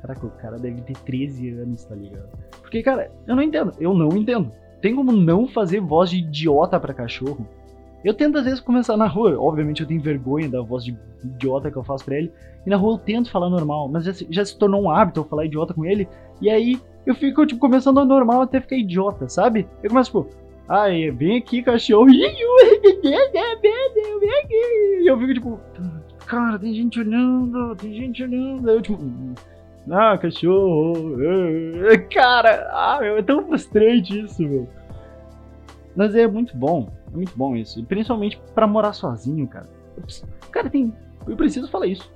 Caraca, 0.00 0.26
o 0.26 0.30
cara 0.30 0.58
deve 0.58 0.80
ter 0.82 0.96
13 0.98 1.50
anos, 1.50 1.84
tá 1.84 1.94
ligado? 1.94 2.28
Porque, 2.60 2.82
cara, 2.82 3.10
eu 3.26 3.34
não 3.34 3.42
entendo. 3.42 3.72
Eu 3.80 3.94
não 3.94 4.16
entendo. 4.16 4.52
Tem 4.80 4.94
como 4.94 5.10
não 5.10 5.48
fazer 5.48 5.80
voz 5.80 6.10
de 6.10 6.18
idiota 6.18 6.78
para 6.78 6.94
cachorro? 6.94 7.48
Eu 8.04 8.14
tento 8.14 8.38
às 8.38 8.44
vezes 8.44 8.60
começar 8.60 8.96
na 8.96 9.06
rua, 9.06 9.36
obviamente 9.38 9.80
eu 9.80 9.86
tenho 9.86 10.00
vergonha 10.00 10.48
da 10.48 10.60
voz 10.62 10.84
de 10.84 10.96
idiota 11.24 11.70
que 11.70 11.76
eu 11.76 11.82
faço 11.82 12.04
pra 12.04 12.16
ele, 12.16 12.32
e 12.64 12.70
na 12.70 12.76
rua 12.76 12.94
eu 12.94 12.98
tento 12.98 13.30
falar 13.30 13.50
normal, 13.50 13.88
mas 13.88 14.04
já, 14.04 14.12
já 14.30 14.44
se 14.44 14.56
tornou 14.56 14.82
um 14.82 14.90
hábito 14.90 15.20
eu 15.20 15.24
falar 15.24 15.46
idiota 15.46 15.74
com 15.74 15.84
ele, 15.84 16.08
e 16.40 16.48
aí 16.48 16.80
eu 17.04 17.14
fico, 17.14 17.44
tipo, 17.44 17.60
começando 17.60 18.04
normal 18.04 18.42
até 18.42 18.60
ficar 18.60 18.76
idiota, 18.76 19.28
sabe? 19.28 19.66
Eu 19.82 19.90
começo, 19.90 20.10
tipo, 20.10 20.28
ai, 20.68 21.10
vem 21.10 21.38
aqui, 21.38 21.62
cachorro, 21.62 22.08
e 22.10 22.24
eu 25.06 25.18
fico, 25.18 25.34
tipo, 25.34 25.60
cara, 26.26 26.58
tem 26.58 26.74
gente 26.74 27.00
olhando, 27.00 27.74
tem 27.76 27.92
gente 27.94 28.22
olhando, 28.22 28.68
aí 28.68 28.76
eu, 28.76 28.82
tipo, 28.82 28.98
ah, 29.90 30.18
cachorro. 30.18 31.16
Cara, 32.12 32.68
ah, 32.72 32.98
meu, 33.00 33.16
é 33.16 33.22
tão 33.22 33.46
frustrante 33.46 34.20
isso, 34.24 34.42
meu. 34.42 34.68
Mas 35.98 36.14
é 36.14 36.28
muito 36.28 36.56
bom. 36.56 36.88
É 37.08 37.16
muito 37.16 37.36
bom 37.36 37.56
isso. 37.56 37.84
principalmente 37.84 38.40
para 38.54 38.68
morar 38.68 38.92
sozinho, 38.92 39.48
cara. 39.48 39.68
Cara, 40.52 40.70
tem. 40.70 40.94
Eu 41.26 41.36
preciso 41.36 41.68
falar 41.68 41.88
isso. 41.88 42.08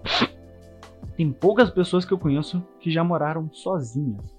Tem 1.17 1.33
poucas 1.33 1.69
pessoas 1.69 2.05
que 2.05 2.13
eu 2.13 2.19
conheço 2.19 2.63
que 2.79 2.93
já 2.93 3.03
moraram 3.03 3.51
sozinhas. 3.53 4.39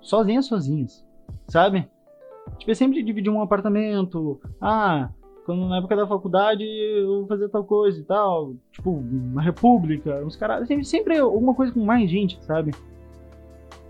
Sozinhas, 0.00 0.46
sozinhas. 0.46 1.06
Sabe? 1.48 1.86
Tipo, 2.56 2.70
é 2.70 2.74
sempre 2.74 3.02
dividir 3.02 3.28
um 3.28 3.42
apartamento. 3.42 4.40
Ah, 4.58 5.10
quando 5.44 5.68
na 5.68 5.76
época 5.76 5.96
da 5.96 6.06
faculdade 6.06 6.64
eu 6.64 7.18
vou 7.18 7.26
fazer 7.26 7.50
tal 7.50 7.62
coisa 7.62 8.00
e 8.00 8.04
tal. 8.04 8.54
Tipo, 8.72 8.90
uma 8.90 9.42
república, 9.42 10.24
uns 10.24 10.34
caras. 10.34 10.66
Sempre, 10.66 10.84
sempre 10.86 11.18
alguma 11.18 11.54
coisa 11.54 11.74
com 11.74 11.84
mais 11.84 12.08
gente, 12.08 12.42
sabe? 12.42 12.72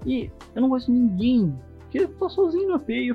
E 0.05 0.29
eu 0.57 0.61
não 0.61 0.71
gosto 0.71 0.93
de 0.93 0.99
ninguém. 0.99 1.57
Porque 1.83 2.01
eu 2.01 2.09
tô 2.19 2.29
sozinho 2.29 2.75
AP 2.75 2.91
e 2.91 3.15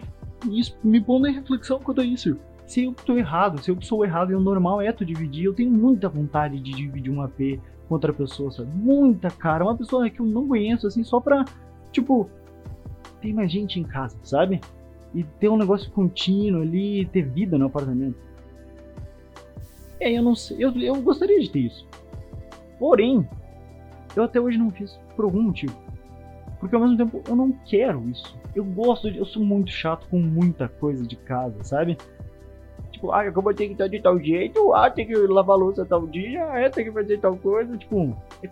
isso 0.49 0.77
me 0.83 1.01
pondo 1.01 1.27
em 1.27 1.33
reflexão 1.33 1.79
quanto 1.79 2.01
a 2.01 2.05
isso. 2.05 2.37
Se 2.65 2.83
eu 2.83 2.93
tô 2.93 3.17
errado, 3.17 3.61
se 3.61 3.69
eu 3.69 3.81
sou 3.81 4.05
errado 4.05 4.31
e 4.31 4.35
o 4.35 4.39
normal 4.39 4.81
é 4.81 4.91
tu 4.91 5.03
dividir, 5.03 5.45
eu 5.45 5.53
tenho 5.53 5.71
muita 5.71 6.07
vontade 6.07 6.59
de 6.59 6.71
dividir 6.71 7.11
um 7.11 7.21
AP 7.21 7.59
com 7.87 7.95
outra 7.95 8.13
pessoa, 8.13 8.51
sabe? 8.51 8.69
Muita, 8.73 9.29
cara. 9.29 9.65
Uma 9.65 9.75
pessoa 9.75 10.09
que 10.09 10.21
eu 10.21 10.25
não 10.25 10.47
conheço, 10.47 10.87
assim, 10.87 11.03
só 11.03 11.19
pra, 11.19 11.43
tipo, 11.91 12.29
ter 13.21 13.33
mais 13.33 13.51
gente 13.51 13.79
em 13.79 13.83
casa, 13.83 14.17
sabe? 14.23 14.61
E 15.13 15.23
ter 15.23 15.49
um 15.49 15.57
negócio 15.57 15.91
contínuo 15.91 16.61
ali, 16.61 17.05
ter 17.07 17.23
vida 17.23 17.57
no 17.57 17.65
apartamento. 17.65 18.17
É, 19.99 20.11
eu 20.11 20.23
não 20.23 20.35
sei. 20.35 20.57
Eu, 20.59 20.71
eu 20.79 20.95
gostaria 21.01 21.39
de 21.41 21.49
ter 21.49 21.59
isso. 21.59 21.85
Porém, 22.79 23.27
eu 24.15 24.23
até 24.23 24.39
hoje 24.39 24.57
não 24.57 24.71
fiz 24.71 24.97
por 25.15 25.25
algum 25.25 25.41
motivo. 25.41 25.75
Porque 26.61 26.75
ao 26.75 26.81
mesmo 26.81 26.95
tempo 26.95 27.21
eu 27.27 27.35
não 27.35 27.51
quero 27.65 28.07
isso. 28.09 28.39
Eu 28.55 28.63
gosto 28.63 29.11
de. 29.11 29.17
Eu 29.17 29.25
sou 29.25 29.43
muito 29.43 29.71
chato 29.71 30.07
com 30.09 30.19
muita 30.19 30.69
coisa 30.69 31.05
de 31.05 31.15
casa, 31.15 31.61
sabe? 31.63 31.97
Tipo, 32.91 33.11
ah, 33.11 33.25
eu 33.25 33.33
vou 33.33 33.53
ter 33.53 33.65
que 33.65 33.73
estar 33.73 33.87
de 33.87 33.99
tal 33.99 34.19
jeito, 34.19 34.73
ah, 34.73 34.89
tem 34.89 35.07
que 35.07 35.15
lavar 35.15 35.55
a 35.55 35.59
louça 35.59 35.85
tal 35.85 36.05
dia, 36.05 36.45
ah, 36.45 36.69
tem 36.69 36.85
que 36.85 36.91
fazer 36.91 37.19
tal 37.19 37.35
coisa. 37.35 37.75
Tipo, 37.75 38.15
é, 38.43 38.49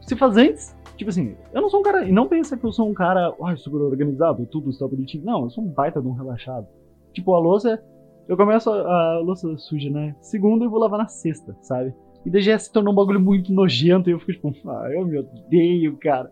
se 0.00 0.16
faz 0.16 0.36
antes. 0.36 0.76
Tipo 0.96 1.10
assim, 1.10 1.36
eu 1.52 1.60
não 1.60 1.68
sou 1.68 1.80
um 1.80 1.82
cara. 1.82 2.04
E 2.04 2.12
não 2.12 2.28
pensa 2.28 2.56
que 2.56 2.64
eu 2.64 2.72
sou 2.72 2.88
um 2.88 2.94
cara 2.94 3.34
ah, 3.42 3.56
super 3.56 3.82
organizado, 3.82 4.46
tudo 4.46 4.70
está 4.70 4.86
bonitinho. 4.86 5.24
Não, 5.24 5.42
eu 5.44 5.50
sou 5.50 5.64
um 5.64 5.68
baita 5.68 6.00
de 6.00 6.06
um 6.06 6.12
relaxado. 6.12 6.66
Tipo, 7.12 7.34
a 7.34 7.40
louça 7.40 7.82
eu 8.28 8.36
começo 8.36 8.70
a, 8.70 9.16
a 9.16 9.18
louça 9.20 9.56
suja, 9.56 9.88
né? 9.90 10.14
Segunda 10.20 10.64
eu 10.64 10.70
vou 10.70 10.78
lavar 10.78 10.98
na 10.98 11.08
sexta, 11.08 11.56
sabe? 11.62 11.94
E 12.26 12.30
daí 12.30 12.42
já 12.42 12.58
se 12.58 12.70
tornou 12.70 12.92
um 12.92 12.96
bagulho 12.96 13.18
muito 13.18 13.52
nojento 13.52 14.10
e 14.10 14.12
eu 14.12 14.20
fico 14.20 14.52
tipo, 14.52 14.70
ah, 14.70 14.90
eu 14.92 15.06
me 15.06 15.18
odeio, 15.18 15.96
cara. 15.96 16.30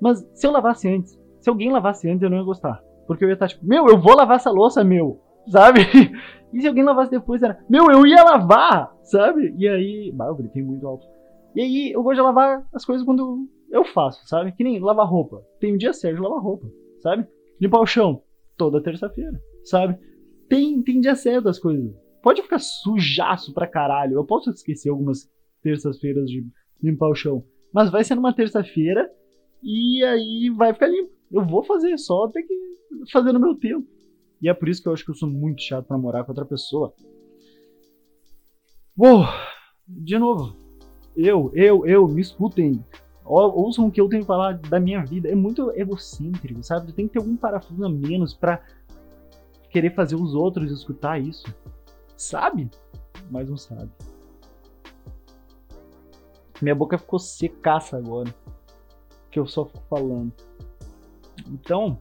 Mas 0.00 0.26
se 0.34 0.46
eu 0.46 0.50
lavasse 0.50 0.88
antes, 0.88 1.18
se 1.40 1.50
alguém 1.50 1.70
lavasse 1.70 2.08
antes, 2.08 2.22
eu 2.22 2.30
não 2.30 2.38
ia 2.38 2.44
gostar. 2.44 2.82
Porque 3.06 3.24
eu 3.24 3.28
ia 3.28 3.34
estar 3.34 3.48
tipo, 3.48 3.66
meu, 3.66 3.86
eu 3.86 4.00
vou 4.00 4.16
lavar 4.16 4.36
essa 4.36 4.50
louça, 4.50 4.82
meu, 4.82 5.20
sabe? 5.48 5.80
E 6.54 6.60
se 6.60 6.68
alguém 6.68 6.84
lavasse 6.84 7.10
depois, 7.10 7.42
era, 7.42 7.58
meu, 7.68 7.90
eu 7.90 8.06
ia 8.06 8.22
lavar, 8.22 8.96
sabe? 9.02 9.52
E 9.58 9.66
aí, 9.66 10.12
bah, 10.14 10.26
eu 10.26 10.36
gritei 10.36 10.62
muito 10.62 10.86
alto. 10.86 11.04
E 11.52 11.60
aí, 11.60 11.90
eu 11.90 12.00
gosto 12.00 12.14
de 12.14 12.22
lavar 12.22 12.64
as 12.72 12.84
coisas 12.84 13.04
quando 13.04 13.48
eu 13.72 13.84
faço, 13.84 14.24
sabe? 14.28 14.52
Que 14.52 14.62
nem 14.62 14.78
lavar 14.78 15.04
roupa. 15.04 15.42
Tem 15.58 15.74
um 15.74 15.76
dia 15.76 15.92
certo 15.92 16.14
de 16.14 16.22
lavar 16.22 16.40
roupa, 16.40 16.68
sabe? 17.00 17.26
Limpar 17.60 17.80
o 17.80 17.86
chão 17.86 18.22
toda 18.56 18.80
terça-feira, 18.80 19.36
sabe? 19.64 19.98
Tem, 20.48 20.80
tem 20.80 21.00
dia 21.00 21.16
certo 21.16 21.46
das 21.46 21.58
coisas. 21.58 21.92
Pode 22.22 22.40
ficar 22.40 22.60
sujaço 22.60 23.52
pra 23.52 23.66
caralho. 23.66 24.14
Eu 24.14 24.24
posso 24.24 24.48
esquecer 24.50 24.90
algumas 24.90 25.28
terças-feiras 25.60 26.30
de 26.30 26.46
limpar 26.80 27.08
o 27.08 27.16
chão. 27.16 27.44
Mas 27.72 27.90
vai 27.90 28.04
ser 28.04 28.14
numa 28.14 28.32
terça-feira 28.32 29.10
e 29.64 30.04
aí 30.04 30.50
vai 30.50 30.74
ficar 30.74 30.88
limpo. 30.88 31.10
Eu 31.32 31.44
vou 31.44 31.64
fazer, 31.64 31.96
só 31.98 32.28
tem 32.28 32.46
que 32.46 32.54
fazer 33.10 33.32
no 33.32 33.40
meu 33.40 33.54
tempo. 33.54 33.88
E 34.40 34.48
é 34.48 34.52
por 34.52 34.68
isso 34.68 34.82
que 34.82 34.88
eu 34.88 34.92
acho 34.92 35.02
que 35.02 35.10
eu 35.10 35.14
sou 35.14 35.28
muito 35.28 35.62
chato 35.62 35.86
pra 35.86 35.96
morar 35.96 36.22
com 36.22 36.32
outra 36.32 36.44
pessoa. 36.44 36.92
Uou, 38.96 39.24
de 39.88 40.18
novo. 40.18 40.54
Eu, 41.16 41.50
eu, 41.54 41.86
eu, 41.86 42.06
me 42.06 42.20
escutem. 42.20 42.84
Ouçam 43.24 43.86
o 43.86 43.90
que 43.90 44.00
eu 44.00 44.08
tenho 44.08 44.20
que 44.20 44.26
falar 44.26 44.58
da 44.58 44.78
minha 44.78 45.02
vida. 45.02 45.30
É 45.30 45.34
muito 45.34 45.72
egocêntrico, 45.74 46.62
sabe? 46.62 46.92
Tem 46.92 47.06
que 47.06 47.14
ter 47.14 47.20
algum 47.20 47.36
parafuso 47.36 47.84
a 47.86 47.88
menos 47.88 48.34
pra 48.34 48.62
querer 49.70 49.94
fazer 49.94 50.14
os 50.14 50.34
outros 50.34 50.70
escutar 50.70 51.18
isso. 51.18 51.46
Sabe? 52.14 52.70
Mas 53.30 53.48
não 53.48 53.56
sabe. 53.56 53.90
Minha 56.60 56.74
boca 56.74 56.98
ficou 56.98 57.18
secaça 57.18 57.96
agora. 57.96 58.32
Que 59.34 59.40
eu 59.40 59.48
só 59.48 59.64
fico 59.64 59.82
falando. 59.90 60.32
Então, 61.48 61.98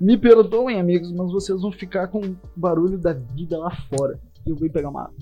me 0.00 0.18
perdoem, 0.18 0.80
amigos, 0.80 1.12
mas 1.12 1.30
vocês 1.30 1.62
vão 1.62 1.70
ficar 1.70 2.08
com 2.08 2.18
o 2.18 2.36
barulho 2.56 2.98
da 2.98 3.12
vida 3.12 3.56
lá 3.56 3.70
fora. 3.88 4.18
Eu 4.44 4.56
vou 4.56 4.68
pegar 4.68 4.88
uma 4.88 5.02
água. 5.02 5.14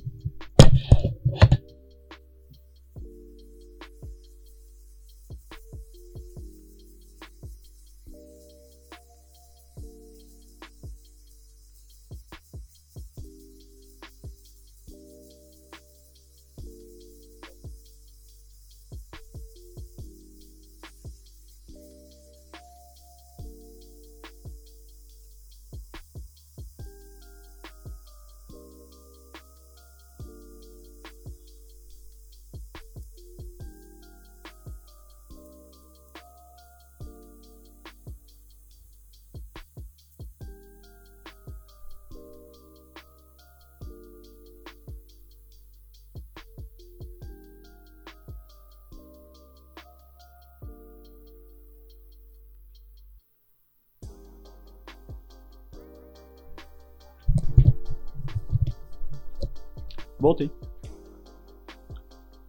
Voltei. 60.19 60.51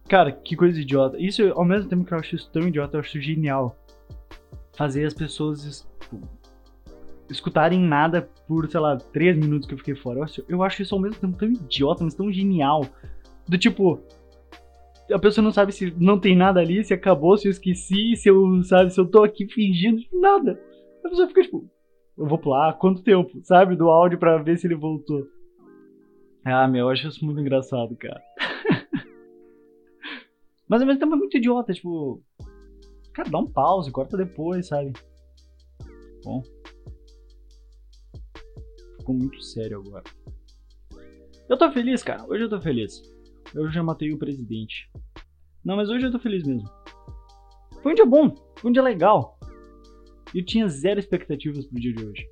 Cara, 0.08 0.32
que 0.32 0.56
coisa 0.56 0.80
idiota. 0.80 1.16
Isso, 1.18 1.42
ao 1.52 1.64
mesmo 1.64 1.88
tempo 1.88 2.04
que 2.04 2.12
eu 2.12 2.18
acho 2.18 2.34
isso 2.34 2.50
tão 2.50 2.66
idiota, 2.66 2.96
eu 2.96 3.00
acho 3.00 3.20
genial. 3.20 3.76
Fazer 4.76 5.04
as 5.04 5.14
pessoas 5.14 5.86
tipo, 6.00 6.20
escutarem 7.30 7.78
nada 7.78 8.28
por, 8.48 8.68
sei 8.68 8.80
lá, 8.80 8.96
três 8.96 9.36
minutos 9.36 9.68
que 9.68 9.74
eu 9.74 9.78
fiquei 9.78 9.94
fora. 9.94 10.18
Eu 10.18 10.24
acho, 10.24 10.44
eu 10.48 10.62
acho 10.62 10.82
isso 10.82 10.94
ao 10.94 11.00
mesmo 11.00 11.20
tempo 11.20 11.38
tão 11.38 11.48
idiota, 11.48 12.02
mas 12.02 12.14
tão 12.14 12.32
genial. 12.32 12.84
Do 13.46 13.56
tipo, 13.56 14.00
a 15.12 15.18
pessoa 15.18 15.44
não 15.44 15.52
sabe 15.52 15.72
se 15.72 15.94
não 15.96 16.18
tem 16.18 16.36
nada 16.36 16.60
ali, 16.60 16.84
se 16.84 16.92
acabou, 16.92 17.36
se 17.36 17.46
eu 17.46 17.50
esqueci, 17.50 18.16
se 18.16 18.28
eu, 18.28 18.62
sabe, 18.64 18.90
se 18.90 19.00
eu 19.00 19.06
tô 19.06 19.22
aqui 19.22 19.46
fingindo, 19.46 20.00
tipo, 20.00 20.20
nada. 20.20 20.60
A 21.04 21.08
pessoa 21.08 21.28
fica 21.28 21.42
tipo, 21.42 21.68
eu 22.18 22.26
vou 22.26 22.38
pular, 22.38 22.72
quanto 22.74 23.02
tempo, 23.02 23.30
sabe, 23.42 23.76
do 23.76 23.88
áudio 23.88 24.18
pra 24.18 24.38
ver 24.38 24.58
se 24.58 24.66
ele 24.66 24.74
voltou. 24.74 25.26
Ah, 26.44 26.66
meu, 26.66 26.86
eu 26.86 26.90
acho 26.90 27.08
isso 27.08 27.24
muito 27.24 27.40
engraçado, 27.40 27.96
cara. 27.96 28.22
Mas 30.68 30.80
ao 30.80 30.86
mesmo 30.86 31.00
tempo 31.00 31.14
é 31.14 31.18
muito 31.18 31.36
idiota, 31.36 31.72
tipo. 31.72 32.22
Cara, 33.12 33.28
dá 33.28 33.38
um 33.38 33.46
pause, 33.46 33.90
corta 33.90 34.16
depois, 34.16 34.68
sabe? 34.68 34.92
Bom. 36.24 36.42
Ficou 38.98 39.14
muito 39.14 39.42
sério 39.42 39.80
agora. 39.80 40.04
Eu 41.48 41.58
tô 41.58 41.70
feliz, 41.72 42.02
cara. 42.02 42.24
Hoje 42.26 42.44
eu 42.44 42.48
tô 42.48 42.60
feliz. 42.60 43.02
Eu 43.54 43.70
já 43.70 43.82
matei 43.82 44.12
o 44.12 44.18
presidente. 44.18 44.90
Não, 45.64 45.76
mas 45.76 45.90
hoje 45.90 46.06
eu 46.06 46.12
tô 46.12 46.18
feliz 46.18 46.44
mesmo. 46.44 46.68
Foi 47.82 47.92
um 47.92 47.94
dia 47.94 48.06
bom, 48.06 48.34
foi 48.56 48.70
um 48.70 48.72
dia 48.72 48.82
legal. 48.82 49.38
Eu 50.34 50.44
tinha 50.44 50.68
zero 50.68 51.00
expectativas 51.00 51.66
pro 51.66 51.80
dia 51.80 51.92
de 51.92 52.04
hoje. 52.04 52.28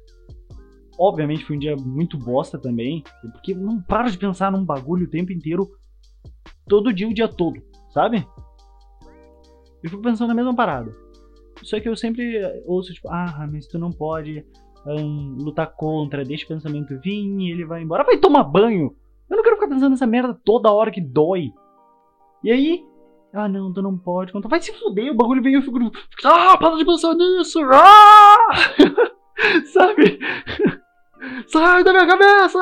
Obviamente 0.98 1.44
foi 1.44 1.56
um 1.56 1.60
dia 1.60 1.76
muito 1.76 2.18
bosta 2.18 2.58
também, 2.58 3.04
porque 3.32 3.54
não 3.54 3.80
paro 3.80 4.10
de 4.10 4.18
pensar 4.18 4.50
num 4.50 4.64
bagulho 4.64 5.06
o 5.06 5.10
tempo 5.10 5.32
inteiro, 5.32 5.68
todo 6.66 6.92
dia, 6.92 7.08
o 7.08 7.14
dia 7.14 7.28
todo, 7.28 7.62
sabe? 7.90 8.26
Eu 9.82 9.90
fico 9.90 10.02
pensando 10.02 10.28
na 10.28 10.34
mesma 10.34 10.54
parada. 10.54 10.92
Só 11.62 11.78
que 11.80 11.88
eu 11.88 11.96
sempre 11.96 12.40
ouço, 12.66 12.92
tipo, 12.92 13.08
ah, 13.08 13.48
mas 13.50 13.66
tu 13.66 13.78
não 13.78 13.92
pode 13.92 14.44
um, 14.86 15.36
lutar 15.40 15.72
contra, 15.74 16.24
deixa 16.24 16.44
o 16.44 16.48
pensamento 16.48 16.98
vir 17.00 17.24
e 17.40 17.50
ele 17.50 17.64
vai 17.64 17.82
embora. 17.82 18.04
Vai 18.04 18.18
tomar 18.18 18.44
banho! 18.44 18.94
Eu 19.28 19.36
não 19.36 19.42
quero 19.42 19.56
ficar 19.56 19.68
pensando 19.68 19.90
nessa 19.90 20.06
merda 20.06 20.38
toda 20.44 20.72
hora 20.72 20.90
que 20.90 21.00
dói. 21.00 21.52
E 22.42 22.50
aí, 22.50 22.84
ah 23.32 23.48
não, 23.48 23.72
tu 23.72 23.82
não 23.82 23.96
pode. 23.98 24.32
Vai 24.32 24.60
se 24.60 24.72
fuder, 24.72 25.12
o 25.12 25.16
bagulho 25.16 25.42
veio 25.42 25.54
e 25.54 25.56
eu 25.58 25.62
fico. 25.62 25.78
Ah, 26.24 26.56
para 26.56 26.76
de 26.76 26.84
pensar 26.84 27.14
nisso! 27.14 27.60
Ah! 27.72 28.48
Sabe? 29.72 30.18
Sai 31.46 31.84
da 31.84 31.92
minha 31.92 32.06
cabeça! 32.06 32.58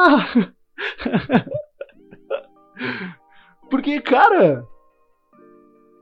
Porque, 3.70 4.00
cara, 4.00 4.64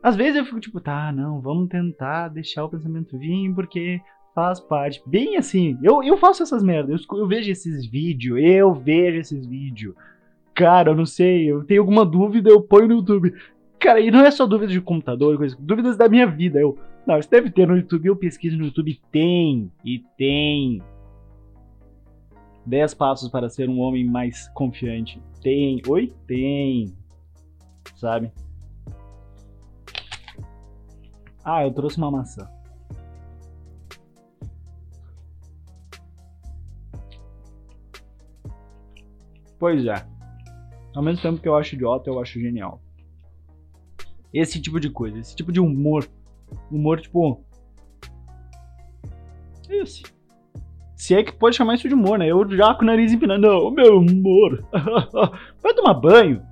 às 0.03 0.17
vezes 0.17 0.37
eu 0.37 0.45
fico 0.45 0.61
tipo, 0.61 0.81
tá, 0.81 1.11
não, 1.13 1.41
vamos 1.41 1.69
tentar 1.69 2.29
deixar 2.29 2.65
o 2.65 2.69
pensamento 2.69 3.19
vir, 3.19 3.55
porque 3.55 4.01
faz 4.35 4.61
parte. 4.61 5.03
Bem 5.07 5.37
assim, 5.37 5.79
eu, 5.83 6.03
eu 6.03 6.17
faço 6.17 6.43
essas 6.43 6.63
merdas, 6.63 7.07
eu, 7.11 7.19
eu 7.19 7.27
vejo 7.27 7.51
esses 7.51 7.87
vídeos, 7.87 8.39
eu 8.43 8.75
vejo 8.75 9.19
esses 9.19 9.47
vídeos. 9.47 9.95
Cara, 10.55 10.91
eu 10.91 10.95
não 10.95 11.07
sei, 11.07 11.51
eu 11.51 11.65
tenho 11.65 11.81
alguma 11.81 12.05
dúvida, 12.05 12.51
eu 12.51 12.61
ponho 12.61 12.89
no 12.89 12.95
YouTube. 12.97 13.35
Cara, 13.79 14.01
e 14.01 14.11
não 14.11 14.21
é 14.21 14.31
só 14.31 14.47
dúvidas 14.47 14.73
de 14.73 14.81
computador, 14.81 15.37
coisa, 15.37 15.57
dúvidas 15.59 15.97
da 15.97 16.09
minha 16.09 16.27
vida. 16.27 16.61
Eu, 16.61 16.79
não, 17.07 17.19
isso 17.19 17.31
deve 17.31 17.51
ter 17.51 17.67
no 17.67 17.77
YouTube, 17.77 18.07
eu 18.07 18.17
pesquiso 18.17 18.57
no 18.57 18.67
YouTube, 18.67 19.01
tem, 19.11 19.71
e 19.85 20.03
tem. 20.17 20.83
10 22.67 22.95
passos 22.95 23.29
para 23.29 23.49
ser 23.49 23.69
um 23.69 23.81
homem 23.81 24.05
mais 24.05 24.49
confiante. 24.49 25.23
Tem. 25.43 25.81
Oi? 25.87 26.13
Tem. 26.27 26.95
Sabe? 27.97 28.33
Ah, 31.45 31.63
eu 31.63 31.73
trouxe 31.73 31.99
uma 31.99 32.11
maçã. 32.11 32.49
Pois 39.59 39.85
é. 39.87 40.07
Ao 40.95 41.03
mesmo 41.03 41.23
tempo 41.23 41.41
que 41.41 41.49
eu 41.49 41.57
acho 41.57 41.75
idiota, 41.75 42.09
eu 42.09 42.21
acho 42.21 42.41
genial. 42.41 42.81
Esse 44.33 44.61
tipo 44.61 44.81
de 44.81 44.91
coisa, 44.91 45.19
esse 45.19 45.35
tipo 45.37 45.53
de 45.53 45.61
humor. 45.61 46.09
Humor, 46.71 47.01
tipo. 47.01 47.45
Esse. 49.69 50.03
Se 51.05 51.15
é 51.15 51.23
que 51.23 51.33
pode 51.33 51.55
chamar 51.55 51.75
isso 51.75 51.87
de 51.87 51.93
humor, 51.93 52.19
né? 52.19 52.27
Eu 52.27 52.49
já 52.57 52.75
com 52.75 52.81
o 52.81 52.87
nariz 52.87 53.13
empinado. 53.13 53.43
Não, 53.43 53.71
meu 53.71 53.99
humor. 53.99 54.65
Vai 55.63 55.75
tomar 55.75 55.93
banho. 55.93 56.43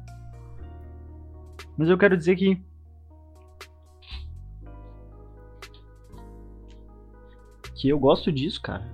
Mas 1.74 1.88
eu 1.88 1.96
quero 1.96 2.18
dizer 2.18 2.36
que. 2.36 2.60
Que 7.74 7.88
eu 7.88 7.98
gosto 7.98 8.30
disso, 8.30 8.60
cara. 8.60 8.86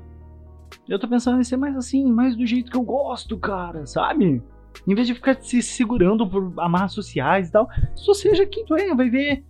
Eu 0.88 0.96
tô 0.96 1.08
pensando 1.08 1.40
em 1.40 1.44
ser 1.44 1.56
mais 1.56 1.76
assim, 1.76 2.08
mais 2.08 2.36
do 2.36 2.46
jeito 2.46 2.70
que 2.70 2.76
eu 2.76 2.84
gosto, 2.84 3.36
cara, 3.36 3.84
sabe? 3.84 4.40
Em 4.86 4.94
vez 4.94 5.08
de 5.08 5.14
ficar 5.14 5.42
se 5.42 5.60
segurando 5.60 6.24
por 6.24 6.52
amarras 6.58 6.92
sociais 6.92 7.48
e 7.48 7.52
tal, 7.52 7.68
só 7.96 8.14
seja 8.14 8.46
quem 8.46 8.64
tu 8.64 8.76
é, 8.76 8.94
vai 8.94 9.10
ver 9.10 9.44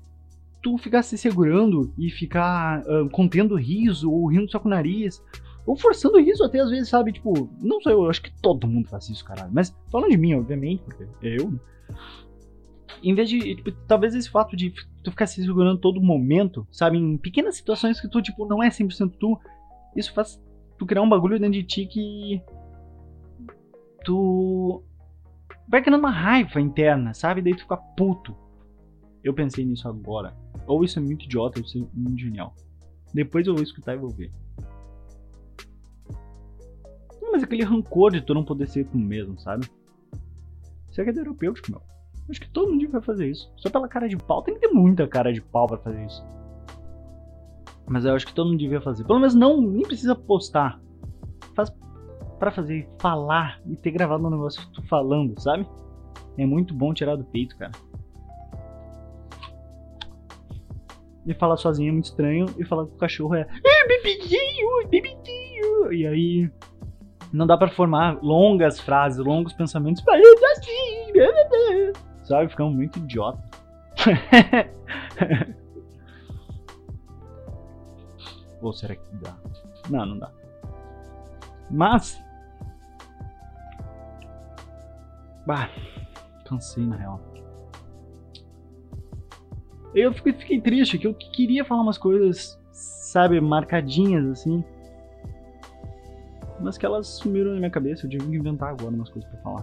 tu 0.62 0.78
ficar 0.78 1.02
se 1.02 1.18
segurando 1.18 1.92
e 1.98 2.10
ficar 2.10 2.80
uh, 2.80 3.08
contendo 3.10 3.56
riso 3.56 4.10
ou 4.10 4.26
rindo 4.26 4.50
só 4.50 4.58
com 4.58 4.68
o 4.68 4.70
nariz 4.70 5.22
ou 5.68 5.76
forçando 5.76 6.18
isso 6.18 6.42
até 6.42 6.60
às 6.60 6.70
vezes, 6.70 6.88
sabe? 6.88 7.12
Tipo, 7.12 7.50
não 7.60 7.78
sei, 7.82 7.92
eu 7.92 8.08
acho 8.08 8.22
que 8.22 8.32
todo 8.40 8.66
mundo 8.66 8.88
faz 8.88 9.10
isso, 9.10 9.22
caralho. 9.22 9.50
Mas 9.52 9.76
falando 9.92 10.10
de 10.10 10.16
mim, 10.16 10.32
obviamente, 10.32 10.82
porque 10.82 11.04
é 11.22 11.36
eu, 11.38 11.50
né? 11.50 11.58
em 13.02 13.14
vez 13.14 13.28
de, 13.28 13.56
tipo, 13.56 13.70
talvez 13.86 14.14
esse 14.14 14.30
fato 14.30 14.56
de 14.56 14.72
tu 15.04 15.10
ficar 15.10 15.26
se 15.26 15.44
segurando 15.44 15.78
todo 15.78 16.00
momento, 16.00 16.66
sabe, 16.72 16.96
em 16.96 17.18
pequenas 17.18 17.56
situações 17.56 18.00
que 18.00 18.08
tu, 18.08 18.22
tipo, 18.22 18.46
não 18.46 18.62
é 18.62 18.70
100% 18.70 19.12
tu, 19.20 19.38
isso 19.94 20.12
faz 20.14 20.42
tu 20.78 20.86
criar 20.86 21.02
um 21.02 21.08
bagulho 21.08 21.38
dentro 21.38 21.52
de 21.52 21.62
ti 21.62 21.84
que 21.84 22.42
tu 24.04 24.82
vai 25.68 25.82
criando 25.82 26.00
uma 26.00 26.10
raiva 26.10 26.62
interna, 26.62 27.12
sabe? 27.12 27.42
Daí 27.42 27.54
tu 27.54 27.62
fica 27.62 27.76
puto. 27.76 28.34
Eu 29.22 29.34
pensei 29.34 29.66
nisso 29.66 29.86
agora. 29.86 30.34
Ou 30.66 30.82
isso 30.82 30.98
é 30.98 31.02
muito 31.02 31.26
idiota, 31.26 31.60
ou 31.60 31.66
isso 31.66 31.78
é 31.78 31.86
muito 31.92 32.20
genial. 32.20 32.54
Depois 33.12 33.46
eu 33.46 33.54
vou 33.54 33.62
escutar 33.62 33.94
e 33.94 33.98
vou 33.98 34.08
ver. 34.08 34.32
Mas 37.30 37.42
aquele 37.42 37.64
rancor 37.64 38.12
de 38.12 38.20
tu 38.20 38.34
não 38.34 38.44
poder 38.44 38.66
ser 38.68 38.84
tu 38.86 38.98
mesmo, 38.98 39.38
sabe? 39.38 39.68
Isso 40.90 41.00
é 41.00 41.04
que 41.04 41.10
é 41.10 41.12
terapêutico, 41.12 41.70
meu. 41.70 41.82
Acho 42.28 42.40
que 42.40 42.50
todo 42.50 42.70
mundo 42.70 42.88
vai 42.90 43.00
fazer 43.00 43.30
isso. 43.30 43.50
Só 43.56 43.70
pela 43.70 43.88
cara 43.88 44.08
de 44.08 44.16
pau. 44.16 44.42
Tem 44.42 44.54
que 44.54 44.60
ter 44.60 44.68
muita 44.68 45.06
cara 45.06 45.32
de 45.32 45.40
pau 45.40 45.66
pra 45.66 45.78
fazer 45.78 46.04
isso. 46.04 46.24
Mas 47.86 48.04
eu 48.04 48.14
acho 48.14 48.26
que 48.26 48.34
todo 48.34 48.48
mundo 48.48 48.58
devia 48.58 48.80
fazer. 48.80 49.04
Pelo 49.04 49.18
menos 49.18 49.34
não, 49.34 49.60
nem 49.60 49.82
precisa 49.82 50.14
postar. 50.14 50.80
Faz 51.54 51.72
para 52.38 52.50
fazer, 52.50 52.88
falar 53.00 53.60
e 53.66 53.76
ter 53.76 53.90
gravado 53.90 54.26
um 54.26 54.30
negócio 54.30 54.62
tu 54.72 54.82
falando, 54.86 55.40
sabe? 55.40 55.66
É 56.36 56.46
muito 56.46 56.72
bom 56.72 56.94
tirar 56.94 57.16
do 57.16 57.24
peito, 57.24 57.56
cara. 57.56 57.72
E 61.26 61.34
falar 61.34 61.56
sozinho 61.56 61.88
é 61.88 61.92
muito 61.92 62.06
estranho. 62.06 62.46
E 62.58 62.64
falar 62.64 62.86
com 62.86 62.94
o 62.94 62.98
cachorro 62.98 63.34
é. 63.34 63.46
Bebidinho, 63.86 64.88
bebidinho. 64.88 65.92
E 65.92 66.06
aí. 66.06 66.50
Não 67.32 67.46
dá 67.46 67.56
para 67.56 67.68
formar 67.68 68.18
longas 68.22 68.80
frases, 68.80 69.24
longos 69.24 69.52
pensamentos. 69.52 70.02
assim. 70.06 71.12
Sabe? 72.24 72.48
Ficamos 72.48 72.74
muito 72.74 72.98
idiota. 72.98 73.42
Ou 78.60 78.72
será 78.72 78.96
que 78.96 79.16
dá? 79.16 79.36
Não, 79.88 80.04
não 80.06 80.18
dá. 80.18 80.30
Mas. 81.70 82.20
Bah, 85.46 85.70
cansei 86.44 86.84
na 86.86 86.96
real. 86.96 87.20
Eu 89.94 90.12
fiquei, 90.12 90.32
fiquei 90.34 90.60
triste, 90.60 90.98
que 90.98 91.06
eu 91.06 91.14
queria 91.14 91.64
falar 91.64 91.82
umas 91.82 91.96
coisas, 91.96 92.60
sabe, 92.72 93.40
marcadinhas 93.40 94.26
assim. 94.26 94.62
Mas 96.60 96.76
que 96.76 96.84
elas 96.84 97.06
sumiram 97.06 97.52
na 97.52 97.58
minha 97.58 97.70
cabeça, 97.70 98.06
eu 98.06 98.10
tive 98.10 98.26
que 98.26 98.36
inventar 98.36 98.70
agora 98.70 98.94
umas 98.94 99.08
coisas 99.08 99.30
para 99.30 99.40
falar. 99.40 99.62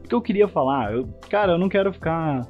Porque 0.00 0.14
eu 0.14 0.22
queria 0.22 0.48
falar, 0.48 0.94
eu, 0.94 1.08
cara, 1.28 1.52
eu 1.52 1.58
não 1.58 1.68
quero 1.68 1.92
ficar 1.92 2.46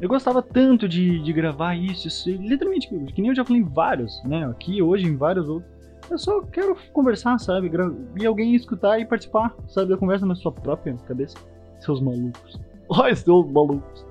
eu 0.00 0.08
gostava 0.08 0.40
tanto 0.40 0.88
de, 0.88 1.18
de 1.18 1.32
gravar 1.32 1.74
isso, 1.74 2.06
isso, 2.06 2.30
literalmente, 2.30 2.88
que 2.88 3.20
nem 3.20 3.30
eu 3.30 3.34
já 3.34 3.44
falei 3.44 3.62
em 3.62 3.64
vários, 3.64 4.22
né? 4.22 4.46
Aqui, 4.46 4.80
hoje, 4.80 5.06
em 5.06 5.16
vários 5.16 5.48
outros. 5.48 5.70
Eu 6.08 6.16
só 6.16 6.40
quero 6.42 6.76
conversar, 6.92 7.38
sabe? 7.38 7.70
E 8.18 8.24
alguém 8.24 8.54
escutar 8.54 8.98
e 9.00 9.04
participar, 9.04 9.54
sabe? 9.66 9.90
Da 9.90 9.96
conversa 9.96 10.24
na 10.24 10.36
sua 10.36 10.52
própria 10.52 10.94
cabeça. 11.06 11.36
Seus 11.80 12.00
malucos. 12.00 12.60
Olha, 12.88 13.14
seus 13.14 13.50
malucos. 13.50 14.06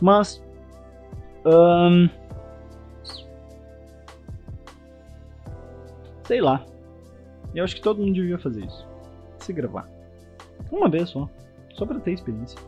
Mas. 0.00 0.42
Um, 1.46 2.08
sei 6.24 6.40
lá. 6.42 6.64
Eu 7.54 7.64
acho 7.64 7.74
que 7.74 7.82
todo 7.82 8.00
mundo 8.00 8.14
devia 8.14 8.38
fazer 8.38 8.64
isso. 8.64 8.86
Se 9.38 9.52
gravar. 9.52 9.88
Uma 10.70 10.88
vez 10.88 11.08
só. 11.08 11.28
Só 11.74 11.84
pra 11.84 11.98
ter 12.00 12.12
experiência. 12.12 12.58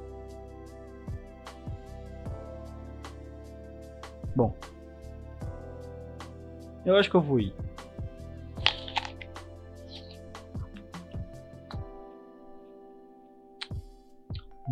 Bom. 4.34 4.54
Eu 6.84 6.96
acho 6.96 7.10
que 7.10 7.16
eu 7.16 7.20
vou 7.20 7.38
ir. 7.38 7.54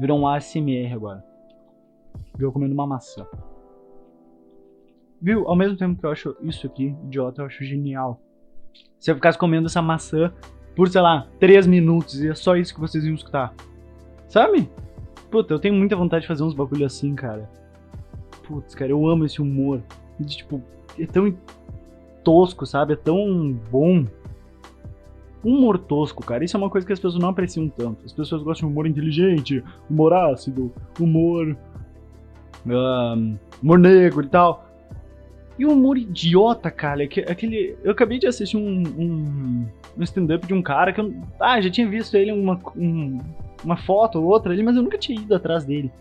Virou 0.00 0.18
um 0.18 0.26
ASMR 0.26 0.94
agora. 0.94 1.24
Viu 2.36 2.50
comendo 2.50 2.72
uma 2.72 2.86
maçã. 2.86 3.26
Viu? 5.20 5.46
Ao 5.46 5.54
mesmo 5.54 5.76
tempo 5.76 6.00
que 6.00 6.06
eu 6.06 6.10
acho 6.10 6.34
isso 6.40 6.66
aqui 6.66 6.96
idiota, 7.04 7.42
eu 7.42 7.46
acho 7.46 7.62
genial. 7.62 8.18
Se 8.98 9.10
eu 9.10 9.14
ficasse 9.14 9.38
comendo 9.38 9.66
essa 9.66 9.80
maçã 9.80 10.32
por, 10.74 10.88
sei 10.88 11.00
lá, 11.00 11.26
3 11.38 11.66
minutos 11.66 12.20
e 12.20 12.28
é 12.28 12.34
só 12.34 12.56
isso 12.56 12.74
que 12.74 12.80
vocês 12.80 13.04
iam 13.04 13.14
escutar. 13.14 13.52
Sabe? 14.28 14.70
Puta, 15.30 15.54
eu 15.54 15.58
tenho 15.58 15.74
muita 15.74 15.96
vontade 15.96 16.22
de 16.22 16.28
fazer 16.28 16.42
uns 16.42 16.54
bagulho 16.54 16.86
assim, 16.86 17.14
cara 17.14 17.48
putz, 18.50 18.74
cara, 18.74 18.90
eu 18.90 19.06
amo 19.06 19.24
esse 19.24 19.40
humor. 19.40 19.80
De, 20.18 20.36
tipo, 20.36 20.60
é 20.98 21.06
tão 21.06 21.32
tosco, 22.24 22.66
sabe? 22.66 22.94
É 22.94 22.96
tão 22.96 23.56
bom. 23.70 24.04
Humor 25.42 25.78
tosco, 25.78 26.24
cara. 26.26 26.44
Isso 26.44 26.56
é 26.56 26.58
uma 26.58 26.68
coisa 26.68 26.86
que 26.86 26.92
as 26.92 26.98
pessoas 26.98 27.22
não 27.22 27.30
apreciam 27.30 27.68
tanto. 27.68 28.04
As 28.04 28.12
pessoas 28.12 28.42
gostam 28.42 28.68
de 28.68 28.72
humor 28.72 28.86
inteligente, 28.86 29.62
humor 29.88 30.12
ácido, 30.12 30.72
humor. 30.98 31.56
Um, 32.66 33.38
humor 33.62 33.78
negro 33.78 34.24
e 34.24 34.28
tal. 34.28 34.66
E 35.60 35.66
o 35.66 35.72
humor 35.72 35.98
idiota, 35.98 36.70
cara. 36.70 37.04
Aquele. 37.04 37.76
Eu 37.84 37.92
acabei 37.92 38.18
de 38.18 38.26
assistir 38.26 38.56
um, 38.56 38.82
um, 38.98 39.66
um 39.98 40.02
stand-up 40.02 40.46
de 40.46 40.54
um 40.54 40.62
cara 40.62 40.90
que 40.90 40.98
eu. 41.02 41.12
Ah, 41.38 41.60
já 41.60 41.68
tinha 41.68 41.86
visto 41.86 42.16
ele 42.16 42.32
uma, 42.32 42.58
um, 42.74 43.18
uma 43.62 43.76
foto 43.76 44.18
ou 44.18 44.24
outra 44.24 44.54
ali, 44.54 44.62
mas 44.62 44.74
eu 44.74 44.82
nunca 44.82 44.96
tinha 44.96 45.20
ido 45.20 45.34
atrás 45.34 45.66
dele. 45.66 45.92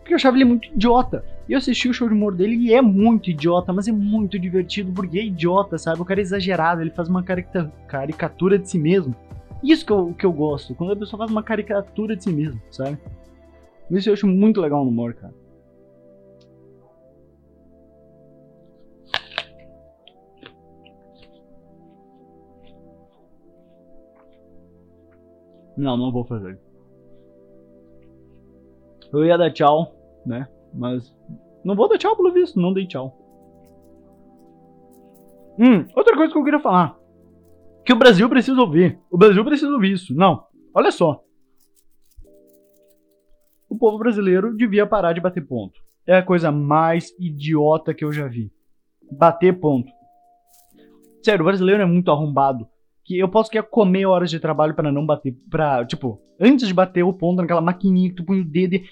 Porque 0.00 0.12
eu 0.12 0.16
achava 0.16 0.36
ele 0.36 0.44
muito 0.44 0.68
idiota. 0.68 1.24
E 1.48 1.54
eu 1.54 1.58
assisti 1.58 1.88
o 1.88 1.94
show 1.94 2.06
de 2.06 2.12
humor 2.12 2.34
dele 2.34 2.54
e 2.56 2.74
é 2.74 2.82
muito 2.82 3.30
idiota, 3.30 3.72
mas 3.72 3.88
é 3.88 3.92
muito 3.92 4.38
divertido 4.38 4.92
porque 4.92 5.18
é 5.18 5.24
idiota, 5.24 5.78
sabe? 5.78 6.02
O 6.02 6.04
cara 6.04 6.20
é 6.20 6.22
exagerado, 6.22 6.82
ele 6.82 6.90
faz 6.90 7.08
uma 7.08 7.22
caricatura 7.22 8.58
de 8.58 8.68
si 8.68 8.78
mesmo. 8.78 9.14
Isso 9.64 9.86
que 9.86 9.92
eu, 9.92 10.14
que 10.18 10.26
eu 10.26 10.32
gosto, 10.34 10.74
quando 10.74 10.92
a 10.92 10.96
pessoa 10.96 11.16
faz 11.16 11.30
uma 11.30 11.42
caricatura 11.42 12.14
de 12.14 12.24
si 12.24 12.30
mesmo, 12.30 12.60
sabe? 12.70 12.98
Isso 13.90 14.10
eu 14.10 14.12
acho 14.12 14.26
muito 14.26 14.60
legal 14.60 14.84
no 14.84 14.90
humor, 14.90 15.14
cara. 15.14 15.32
Não, 25.78 25.96
não 25.96 26.10
vou 26.10 26.24
fazer. 26.24 26.58
Eu 29.12 29.24
ia 29.24 29.38
dar 29.38 29.52
tchau, 29.52 29.94
né? 30.26 30.48
Mas 30.74 31.14
não 31.64 31.76
vou 31.76 31.88
dar 31.88 31.96
tchau 31.96 32.16
pelo 32.16 32.32
visto, 32.32 32.60
não 32.60 32.72
dei 32.72 32.86
tchau. 32.86 33.16
Hum, 35.56 35.86
outra 35.96 36.16
coisa 36.16 36.32
que 36.32 36.38
eu 36.38 36.44
queria 36.44 36.60
falar. 36.60 36.98
Que 37.86 37.92
o 37.92 37.98
Brasil 37.98 38.28
precisa 38.28 38.60
ouvir. 38.60 38.98
O 39.10 39.16
Brasil 39.16 39.44
precisa 39.44 39.72
ouvir 39.72 39.92
isso. 39.92 40.12
Não, 40.14 40.44
olha 40.74 40.90
só. 40.90 41.22
O 43.68 43.78
povo 43.78 43.98
brasileiro 43.98 44.56
devia 44.56 44.86
parar 44.86 45.12
de 45.12 45.20
bater 45.20 45.46
ponto. 45.46 45.80
É 46.04 46.16
a 46.16 46.22
coisa 46.22 46.50
mais 46.50 47.10
idiota 47.20 47.94
que 47.94 48.04
eu 48.04 48.12
já 48.12 48.26
vi. 48.26 48.50
Bater 49.12 49.58
ponto. 49.58 49.90
Sério, 51.22 51.42
o 51.42 51.46
brasileiro 51.46 51.82
é 51.82 51.86
muito 51.86 52.10
arrombado. 52.10 52.68
Que 53.08 53.18
eu 53.18 53.28
posso 53.28 53.50
querer 53.50 53.64
comer 53.64 54.04
horas 54.04 54.28
de 54.28 54.38
trabalho 54.38 54.74
para 54.74 54.92
não 54.92 55.06
bater. 55.06 55.34
Pra, 55.50 55.82
tipo, 55.86 56.20
antes 56.38 56.68
de 56.68 56.74
bater 56.74 57.02
o 57.02 57.12
ponto 57.12 57.40
naquela 57.40 57.62
maquininha 57.62 58.10
que 58.10 58.16
tu 58.16 58.24
põe 58.24 58.40
o 58.40 58.44
dedo 58.44 58.74
e 58.74 58.82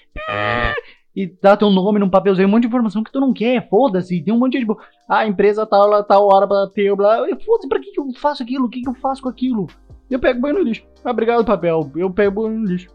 e 1.17 1.25
dá 1.41 1.57
teu 1.57 1.71
nome 1.71 1.97
num 1.97 2.11
papelzinho, 2.11 2.47
um 2.47 2.51
monte 2.51 2.61
de 2.61 2.67
informação 2.67 3.03
que 3.03 3.11
tu 3.11 3.19
não 3.19 3.33
quer, 3.33 3.67
foda-se, 3.67 4.21
tem 4.21 4.31
um 4.31 4.37
monte 4.37 4.53
de 4.53 4.59
tipo, 4.59 4.79
ah, 5.09 5.19
a 5.19 5.27
empresa 5.27 5.65
tal, 5.65 5.89
tá, 5.89 6.03
tal 6.03 6.27
hora 6.27 6.47
pra 6.47 6.67
ter, 6.67 6.95
blá, 6.95 7.25
foda-se, 7.43 7.67
pra 7.67 7.79
que, 7.79 7.91
que 7.91 7.99
eu 7.99 8.07
faço 8.19 8.43
aquilo, 8.43 8.65
o 8.65 8.69
que, 8.69 8.81
que 8.81 8.87
eu 8.87 8.93
faço 8.93 9.23
com 9.23 9.29
aquilo? 9.29 9.65
Eu 10.11 10.19
pego 10.19 10.39
banho 10.39 10.59
no 10.59 10.61
lixo, 10.61 10.85
ah, 11.03 11.09
obrigado 11.09 11.43
papel, 11.43 11.91
eu 11.95 12.11
pego 12.11 12.43
banho 12.43 12.59
no 12.59 12.67
lixo. 12.67 12.87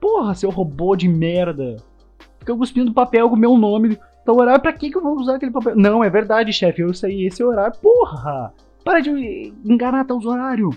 Porra, 0.00 0.34
seu 0.34 0.48
robô 0.48 0.96
de 0.96 1.06
merda, 1.06 1.76
fica 2.38 2.56
cuspindo 2.56 2.94
papel 2.94 3.28
com 3.28 3.36
meu 3.36 3.58
nome, 3.58 3.98
então 4.22 4.36
horário, 4.36 4.62
pra 4.62 4.72
que 4.72 4.90
que 4.90 4.96
eu 4.96 5.02
vou 5.02 5.14
usar 5.16 5.36
aquele 5.36 5.52
papel? 5.52 5.76
Não, 5.76 6.02
é 6.02 6.08
verdade, 6.08 6.54
chefe, 6.54 6.80
eu 6.80 6.94
sei 6.94 7.26
esse 7.26 7.44
horário, 7.44 7.78
porra, 7.82 8.54
para 8.84 9.00
de 9.00 9.52
enganar 9.64 10.04
teus 10.04 10.24
horários. 10.24 10.76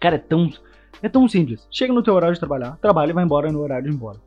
Cara, 0.00 0.16
é 0.16 0.18
tão, 0.18 0.50
é 1.02 1.08
tão 1.08 1.28
simples, 1.28 1.66
chega 1.70 1.92
no 1.92 2.02
teu 2.02 2.14
horário 2.14 2.34
de 2.34 2.40
trabalhar, 2.40 2.76
trabalha 2.78 3.10
e 3.10 3.14
vai 3.14 3.24
embora 3.24 3.52
no 3.52 3.60
horário 3.60 3.84
de 3.84 3.90
ir 3.90 3.94
embora. 3.94 4.18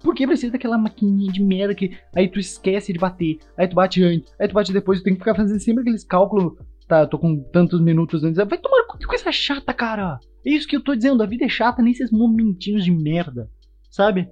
Por 0.00 0.14
que 0.14 0.26
precisa 0.26 0.52
daquela 0.52 0.76
maquininha 0.76 1.32
de 1.32 1.42
merda 1.42 1.74
que 1.74 1.96
aí 2.14 2.28
tu 2.28 2.38
esquece 2.38 2.92
de 2.92 2.98
bater, 2.98 3.38
aí 3.56 3.66
tu 3.66 3.74
bate 3.74 4.02
antes, 4.02 4.34
aí 4.38 4.46
tu 4.46 4.52
bate 4.52 4.72
depois, 4.72 5.00
tu 5.00 5.04
tem 5.04 5.14
que 5.14 5.20
ficar 5.20 5.34
fazendo 5.34 5.58
sempre 5.60 5.80
aqueles 5.80 6.04
cálculos. 6.04 6.58
Tá, 6.86 7.06
tô 7.06 7.18
com 7.18 7.40
tantos 7.44 7.80
minutos 7.80 8.22
antes. 8.22 8.36
Vai 8.36 8.58
tomar 8.58 8.84
que 8.98 9.06
coisa 9.06 9.32
chata, 9.32 9.72
cara. 9.72 10.20
É 10.44 10.50
isso 10.50 10.68
que 10.68 10.76
eu 10.76 10.82
tô 10.82 10.94
dizendo, 10.94 11.22
a 11.22 11.26
vida 11.26 11.44
é 11.44 11.48
chata 11.48 11.82
nesses 11.82 12.10
momentinhos 12.10 12.84
de 12.84 12.90
merda, 12.90 13.50
sabe? 13.90 14.28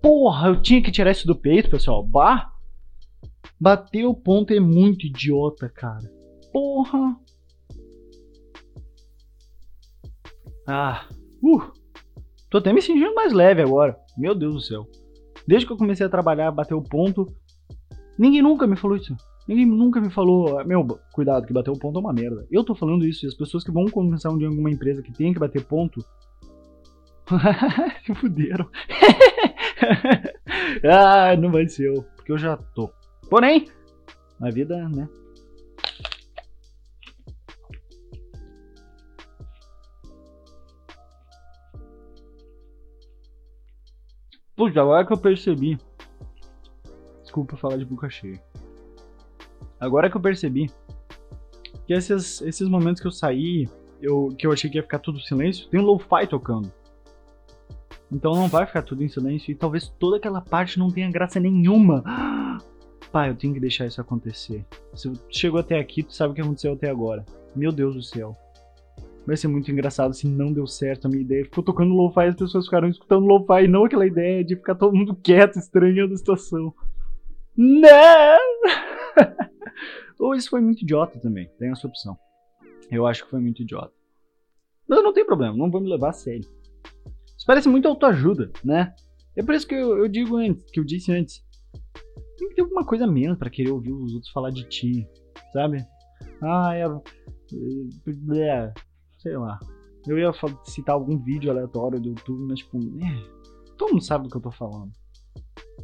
Porra, 0.00 0.48
eu 0.48 0.62
tinha 0.62 0.82
que 0.82 0.92
tirar 0.92 1.10
isso 1.10 1.26
do 1.26 1.34
peito, 1.34 1.68
pessoal. 1.68 2.04
Bah! 2.04 2.52
Bater 3.60 4.04
o 4.04 4.14
ponto 4.14 4.52
é 4.52 4.60
muito 4.60 5.06
idiota, 5.06 5.68
cara. 5.68 6.08
Porra! 6.52 7.16
Ah, 10.70 11.06
uh! 11.42 11.72
Tô 12.50 12.58
até 12.58 12.74
me 12.74 12.82
sentindo 12.82 13.14
mais 13.14 13.32
leve 13.32 13.62
agora. 13.62 13.98
Meu 14.18 14.34
Deus 14.34 14.54
do 14.54 14.60
céu. 14.60 14.86
Desde 15.46 15.66
que 15.66 15.72
eu 15.72 15.78
comecei 15.78 16.04
a 16.04 16.10
trabalhar, 16.10 16.50
bater 16.50 16.74
o 16.74 16.82
ponto, 16.82 17.26
ninguém 18.18 18.42
nunca 18.42 18.66
me 18.66 18.76
falou 18.76 18.98
isso. 18.98 19.16
Ninguém 19.48 19.64
nunca 19.64 19.98
me 19.98 20.10
falou, 20.10 20.62
meu, 20.66 20.86
cuidado, 21.14 21.46
que 21.46 21.54
bater 21.54 21.70
o 21.70 21.78
ponto 21.78 21.98
é 21.98 22.02
uma 22.02 22.12
merda. 22.12 22.46
Eu 22.50 22.62
tô 22.62 22.74
falando 22.74 23.06
isso 23.06 23.24
e 23.24 23.28
as 23.28 23.34
pessoas 23.34 23.64
que 23.64 23.72
vão 23.72 23.86
começar 23.86 24.28
um 24.28 24.36
dia 24.36 24.46
em 24.46 24.50
alguma 24.50 24.70
empresa 24.70 25.02
que 25.02 25.10
tem 25.10 25.32
que 25.32 25.40
bater 25.40 25.64
ponto. 25.64 26.04
se 28.04 28.14
fuderam. 28.14 28.68
ah, 30.84 31.34
não 31.34 31.50
vai 31.50 31.66
ser 31.66 31.88
eu, 31.88 32.02
porque 32.14 32.30
eu 32.30 32.36
já 32.36 32.58
tô. 32.58 32.90
Porém, 33.30 33.68
a 34.38 34.50
vida, 34.50 34.86
né? 34.90 35.08
Puxa, 44.58 44.82
agora 44.82 45.06
que 45.06 45.12
eu 45.12 45.16
percebi. 45.16 45.78
Desculpa 47.22 47.56
falar 47.56 47.76
de 47.76 47.84
boca 47.84 48.10
cheia. 48.10 48.42
Agora 49.78 50.10
que 50.10 50.16
eu 50.16 50.20
percebi 50.20 50.68
que 51.86 51.92
esses, 51.92 52.42
esses 52.42 52.68
momentos 52.68 53.00
que 53.00 53.06
eu 53.06 53.12
saí, 53.12 53.68
eu, 54.02 54.34
que 54.36 54.44
eu 54.44 54.50
achei 54.50 54.68
que 54.68 54.76
ia 54.76 54.82
ficar 54.82 54.98
tudo 54.98 55.20
silêncio, 55.20 55.68
tem 55.68 55.78
um 55.78 55.84
lo-fi 55.84 56.26
tocando. 56.28 56.72
Então 58.10 58.34
não 58.34 58.48
vai 58.48 58.66
ficar 58.66 58.82
tudo 58.82 59.04
em 59.04 59.08
silêncio 59.08 59.52
e 59.52 59.54
talvez 59.54 59.86
toda 59.96 60.16
aquela 60.16 60.40
parte 60.40 60.76
não 60.76 60.90
tenha 60.90 61.08
graça 61.08 61.38
nenhuma. 61.38 62.02
Pai, 63.12 63.30
eu 63.30 63.36
tenho 63.36 63.54
que 63.54 63.60
deixar 63.60 63.86
isso 63.86 64.00
acontecer. 64.00 64.66
Se 64.92 65.12
chegou 65.30 65.60
até 65.60 65.78
aqui, 65.78 66.02
tu 66.02 66.12
sabe 66.12 66.32
o 66.32 66.34
que 66.34 66.40
aconteceu 66.40 66.72
até 66.72 66.90
agora. 66.90 67.24
Meu 67.54 67.70
Deus 67.70 67.94
do 67.94 68.02
céu. 68.02 68.36
Vai 69.28 69.36
ser 69.36 69.46
muito 69.46 69.70
engraçado 69.70 70.14
se 70.14 70.26
não 70.26 70.50
deu 70.50 70.66
certo 70.66 71.04
a 71.04 71.10
minha 71.10 71.20
ideia. 71.20 71.44
Ficou 71.44 71.62
tocando 71.62 71.92
lo-fi 71.92 72.20
e 72.20 72.28
as 72.28 72.34
pessoas 72.34 72.64
ficaram 72.64 72.88
escutando 72.88 73.26
lo-fi 73.26 73.64
e 73.64 73.68
não 73.68 73.84
aquela 73.84 74.06
ideia 74.06 74.42
de 74.42 74.56
ficar 74.56 74.74
todo 74.74 74.96
mundo 74.96 75.14
quieto, 75.14 75.58
estranhando 75.58 76.14
a 76.14 76.16
situação. 76.16 76.72
Não! 77.54 78.38
Ou 80.18 80.34
isso 80.34 80.48
foi 80.48 80.62
muito 80.62 80.80
idiota 80.80 81.20
também. 81.20 81.46
Tem 81.58 81.70
essa 81.70 81.86
opção. 81.86 82.16
Eu 82.90 83.06
acho 83.06 83.22
que 83.22 83.30
foi 83.30 83.38
muito 83.38 83.60
idiota. 83.60 83.92
Mas 84.88 85.02
não 85.02 85.12
tem 85.12 85.26
problema, 85.26 85.54
não 85.54 85.70
vou 85.70 85.82
me 85.82 85.90
levar 85.90 86.08
a 86.08 86.14
sério. 86.14 86.48
Isso 87.36 87.46
parece 87.46 87.68
muito 87.68 87.86
autoajuda, 87.86 88.50
né? 88.64 88.94
É 89.36 89.42
por 89.42 89.54
isso 89.54 89.66
que 89.68 89.74
eu, 89.74 89.98
eu 89.98 90.08
digo 90.08 90.38
antes, 90.38 90.64
que 90.70 90.80
eu 90.80 90.84
disse 90.84 91.12
antes. 91.12 91.44
Tem 92.38 92.48
que 92.48 92.54
ter 92.54 92.62
alguma 92.62 92.82
coisa 92.82 93.06
menos 93.06 93.36
para 93.36 93.50
querer 93.50 93.72
ouvir 93.72 93.92
os 93.92 94.14
outros 94.14 94.32
falar 94.32 94.48
de 94.48 94.66
ti, 94.70 95.06
sabe? 95.52 95.84
Ah, 96.40 96.74
é. 96.74 96.86
Sei 99.28 99.36
lá. 99.36 99.60
Eu 100.06 100.18
ia 100.18 100.32
citar 100.64 100.94
algum 100.94 101.18
vídeo 101.18 101.50
aleatório 101.50 102.00
do 102.00 102.08
YouTube, 102.08 102.46
mas 102.48 102.60
tipo, 102.60 102.78
é, 102.78 103.74
todo 103.76 103.92
mundo 103.92 104.02
sabe 104.02 104.24
do 104.24 104.30
que 104.30 104.36
eu 104.38 104.40
tô 104.40 104.50
falando. 104.50 104.90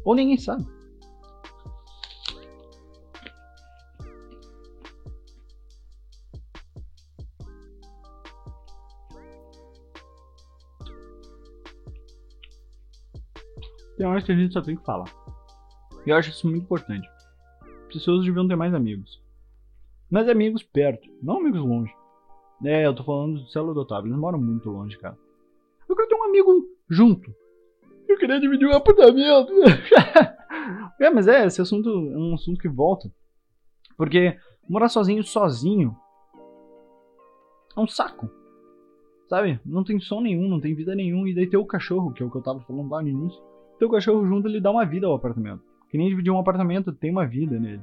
Ou 0.03 0.15
ninguém 0.15 0.37
sabe. 0.37 0.65
Tem 13.95 14.05
horas 14.05 14.23
que 14.23 14.31
a 14.31 14.35
gente 14.35 14.53
só 14.53 14.61
tem 14.61 14.75
que 14.75 14.83
falar. 14.83 15.05
E 16.05 16.09
eu 16.09 16.15
acho 16.15 16.31
isso 16.31 16.47
muito 16.47 16.63
importante. 16.63 17.07
Pessoas 17.89 18.25
deviam 18.25 18.47
ter 18.47 18.55
mais 18.55 18.73
amigos. 18.73 19.23
Mais 20.09 20.27
amigos 20.27 20.63
perto, 20.63 21.07
não 21.21 21.37
amigos 21.37 21.61
longe. 21.61 21.93
É, 22.63 22.85
eu 22.85 22.95
tô 22.95 23.03
falando 23.03 23.41
do 23.41 23.47
Celo 23.49 23.73
do 23.73 23.81
Otávio, 23.81 24.09
eles 24.09 24.19
moram 24.19 24.39
muito 24.39 24.69
longe, 24.69 24.97
cara. 24.97 25.17
Eu 25.87 25.95
queria 25.95 26.09
ter 26.09 26.15
um 26.15 26.23
amigo 26.23 26.65
junto. 26.89 27.33
Eu 28.07 28.17
queria 28.17 28.39
dividir 28.39 28.67
um 28.67 28.73
apartamento. 28.73 29.51
é, 30.99 31.09
mas 31.09 31.27
é, 31.27 31.45
esse 31.45 31.61
assunto 31.61 31.89
é 31.89 32.17
um 32.17 32.33
assunto 32.33 32.59
que 32.59 32.69
volta. 32.69 33.11
Porque 33.97 34.37
morar 34.67 34.89
sozinho, 34.89 35.23
sozinho, 35.23 35.95
é 37.75 37.79
um 37.79 37.87
saco. 37.87 38.29
Sabe? 39.27 39.59
Não 39.65 39.83
tem 39.83 39.99
som 39.99 40.21
nenhum, 40.21 40.47
não 40.47 40.61
tem 40.61 40.75
vida 40.75 40.95
nenhum. 40.95 41.27
E 41.27 41.35
daí 41.35 41.47
ter 41.47 41.57
o 41.57 41.65
cachorro, 41.65 42.13
que 42.13 42.23
é 42.23 42.25
o 42.25 42.31
que 42.31 42.37
eu 42.37 42.43
tava 42.43 42.61
falando 42.61 42.89
lá 42.89 43.01
no 43.01 43.09
início 43.09 43.41
teu 43.77 43.89
cachorro 43.89 44.25
junto, 44.25 44.47
ele 44.47 44.61
dá 44.61 44.71
uma 44.71 44.85
vida 44.85 45.07
ao 45.07 45.13
apartamento. 45.13 45.61
Que 45.89 45.97
nem 45.97 46.09
dividir 46.09 46.31
um 46.31 46.39
apartamento, 46.39 46.93
tem 46.93 47.11
uma 47.11 47.25
vida 47.25 47.59
nele. 47.59 47.81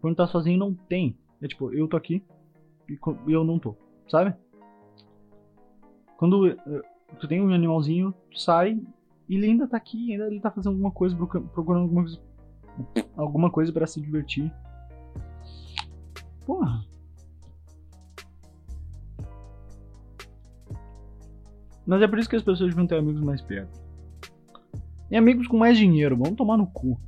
Quando 0.00 0.16
tá 0.16 0.26
sozinho, 0.26 0.58
não 0.58 0.74
tem. 0.74 1.16
É 1.40 1.48
tipo, 1.48 1.72
eu 1.72 1.88
tô 1.88 1.96
aqui 1.96 2.22
e 2.88 3.32
eu 3.32 3.44
não 3.44 3.58
tô, 3.58 3.74
sabe? 4.08 4.34
Quando 6.16 6.48
eh, 6.48 6.82
tu 7.18 7.28
tem 7.28 7.40
um 7.40 7.52
animalzinho, 7.52 8.14
tu 8.30 8.38
sai 8.38 8.80
e 9.28 9.36
ele 9.36 9.46
ainda 9.46 9.66
tá 9.66 9.76
aqui, 9.76 10.12
ainda 10.12 10.26
ele 10.26 10.40
tá 10.40 10.50
fazendo 10.50 10.72
alguma 10.72 10.90
coisa, 10.90 11.16
procurando 11.16 11.82
alguma 11.82 12.02
coisa, 12.02 12.20
alguma 13.16 13.50
coisa 13.50 13.72
para 13.72 13.86
se 13.86 14.00
divertir. 14.00 14.52
Porra. 16.46 16.84
Mas 21.86 22.00
é 22.00 22.08
por 22.08 22.18
isso 22.18 22.28
que 22.28 22.36
as 22.36 22.42
pessoas 22.42 22.70
deviam 22.70 22.86
ter 22.86 22.96
amigos 22.96 23.22
mais 23.22 23.42
perto. 23.42 23.82
E 25.10 25.16
amigos 25.16 25.46
com 25.46 25.58
mais 25.58 25.76
dinheiro, 25.76 26.16
vamos 26.16 26.36
tomar 26.36 26.56
no 26.56 26.66
cu. 26.66 26.98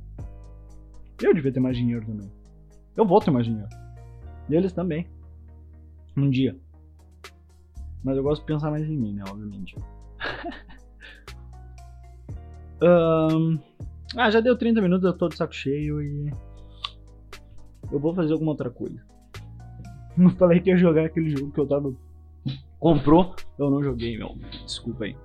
Eu 1.21 1.33
devia 1.33 1.51
ter 1.51 1.59
mais 1.59 1.75
dinheiro 1.75 2.05
também. 2.05 2.31
Eu 2.95 3.05
vou 3.05 3.19
ter 3.19 3.31
mais 3.31 3.45
dinheiro. 3.45 3.69
E 4.49 4.55
eles 4.55 4.71
também. 4.71 5.07
Um 6.15 6.29
dia. 6.29 6.55
Mas 8.07 8.15
eu 8.15 8.23
gosto 8.23 8.39
de 8.39 8.47
pensar 8.47 8.71
mais 8.71 8.89
em 8.89 8.95
mim, 8.95 9.15
né? 9.15 9.23
Obviamente. 9.29 9.75
um... 12.81 13.59
Ah, 14.15 14.31
já 14.31 14.39
deu 14.39 14.57
30 14.57 14.81
minutos, 14.81 15.05
eu 15.05 15.11
tô 15.11 15.27
de 15.27 15.35
saco 15.35 15.53
cheio 15.53 16.01
e. 16.01 16.31
Eu 17.91 17.99
vou 17.99 18.15
fazer 18.15 18.31
alguma 18.31 18.51
outra 18.51 18.69
coisa. 18.69 19.05
Não 20.15 20.29
falei 20.29 20.61
que 20.61 20.69
ia 20.69 20.77
jogar 20.77 21.03
aquele 21.03 21.31
jogo 21.31 21.51
que 21.51 21.59
eu 21.59 21.67
tava. 21.67 21.93
Comprou, 22.79 23.35
eu 23.59 23.69
não 23.69 23.83
joguei, 23.83 24.17
meu. 24.17 24.37
Desculpa 24.65 25.03
aí. 25.03 25.17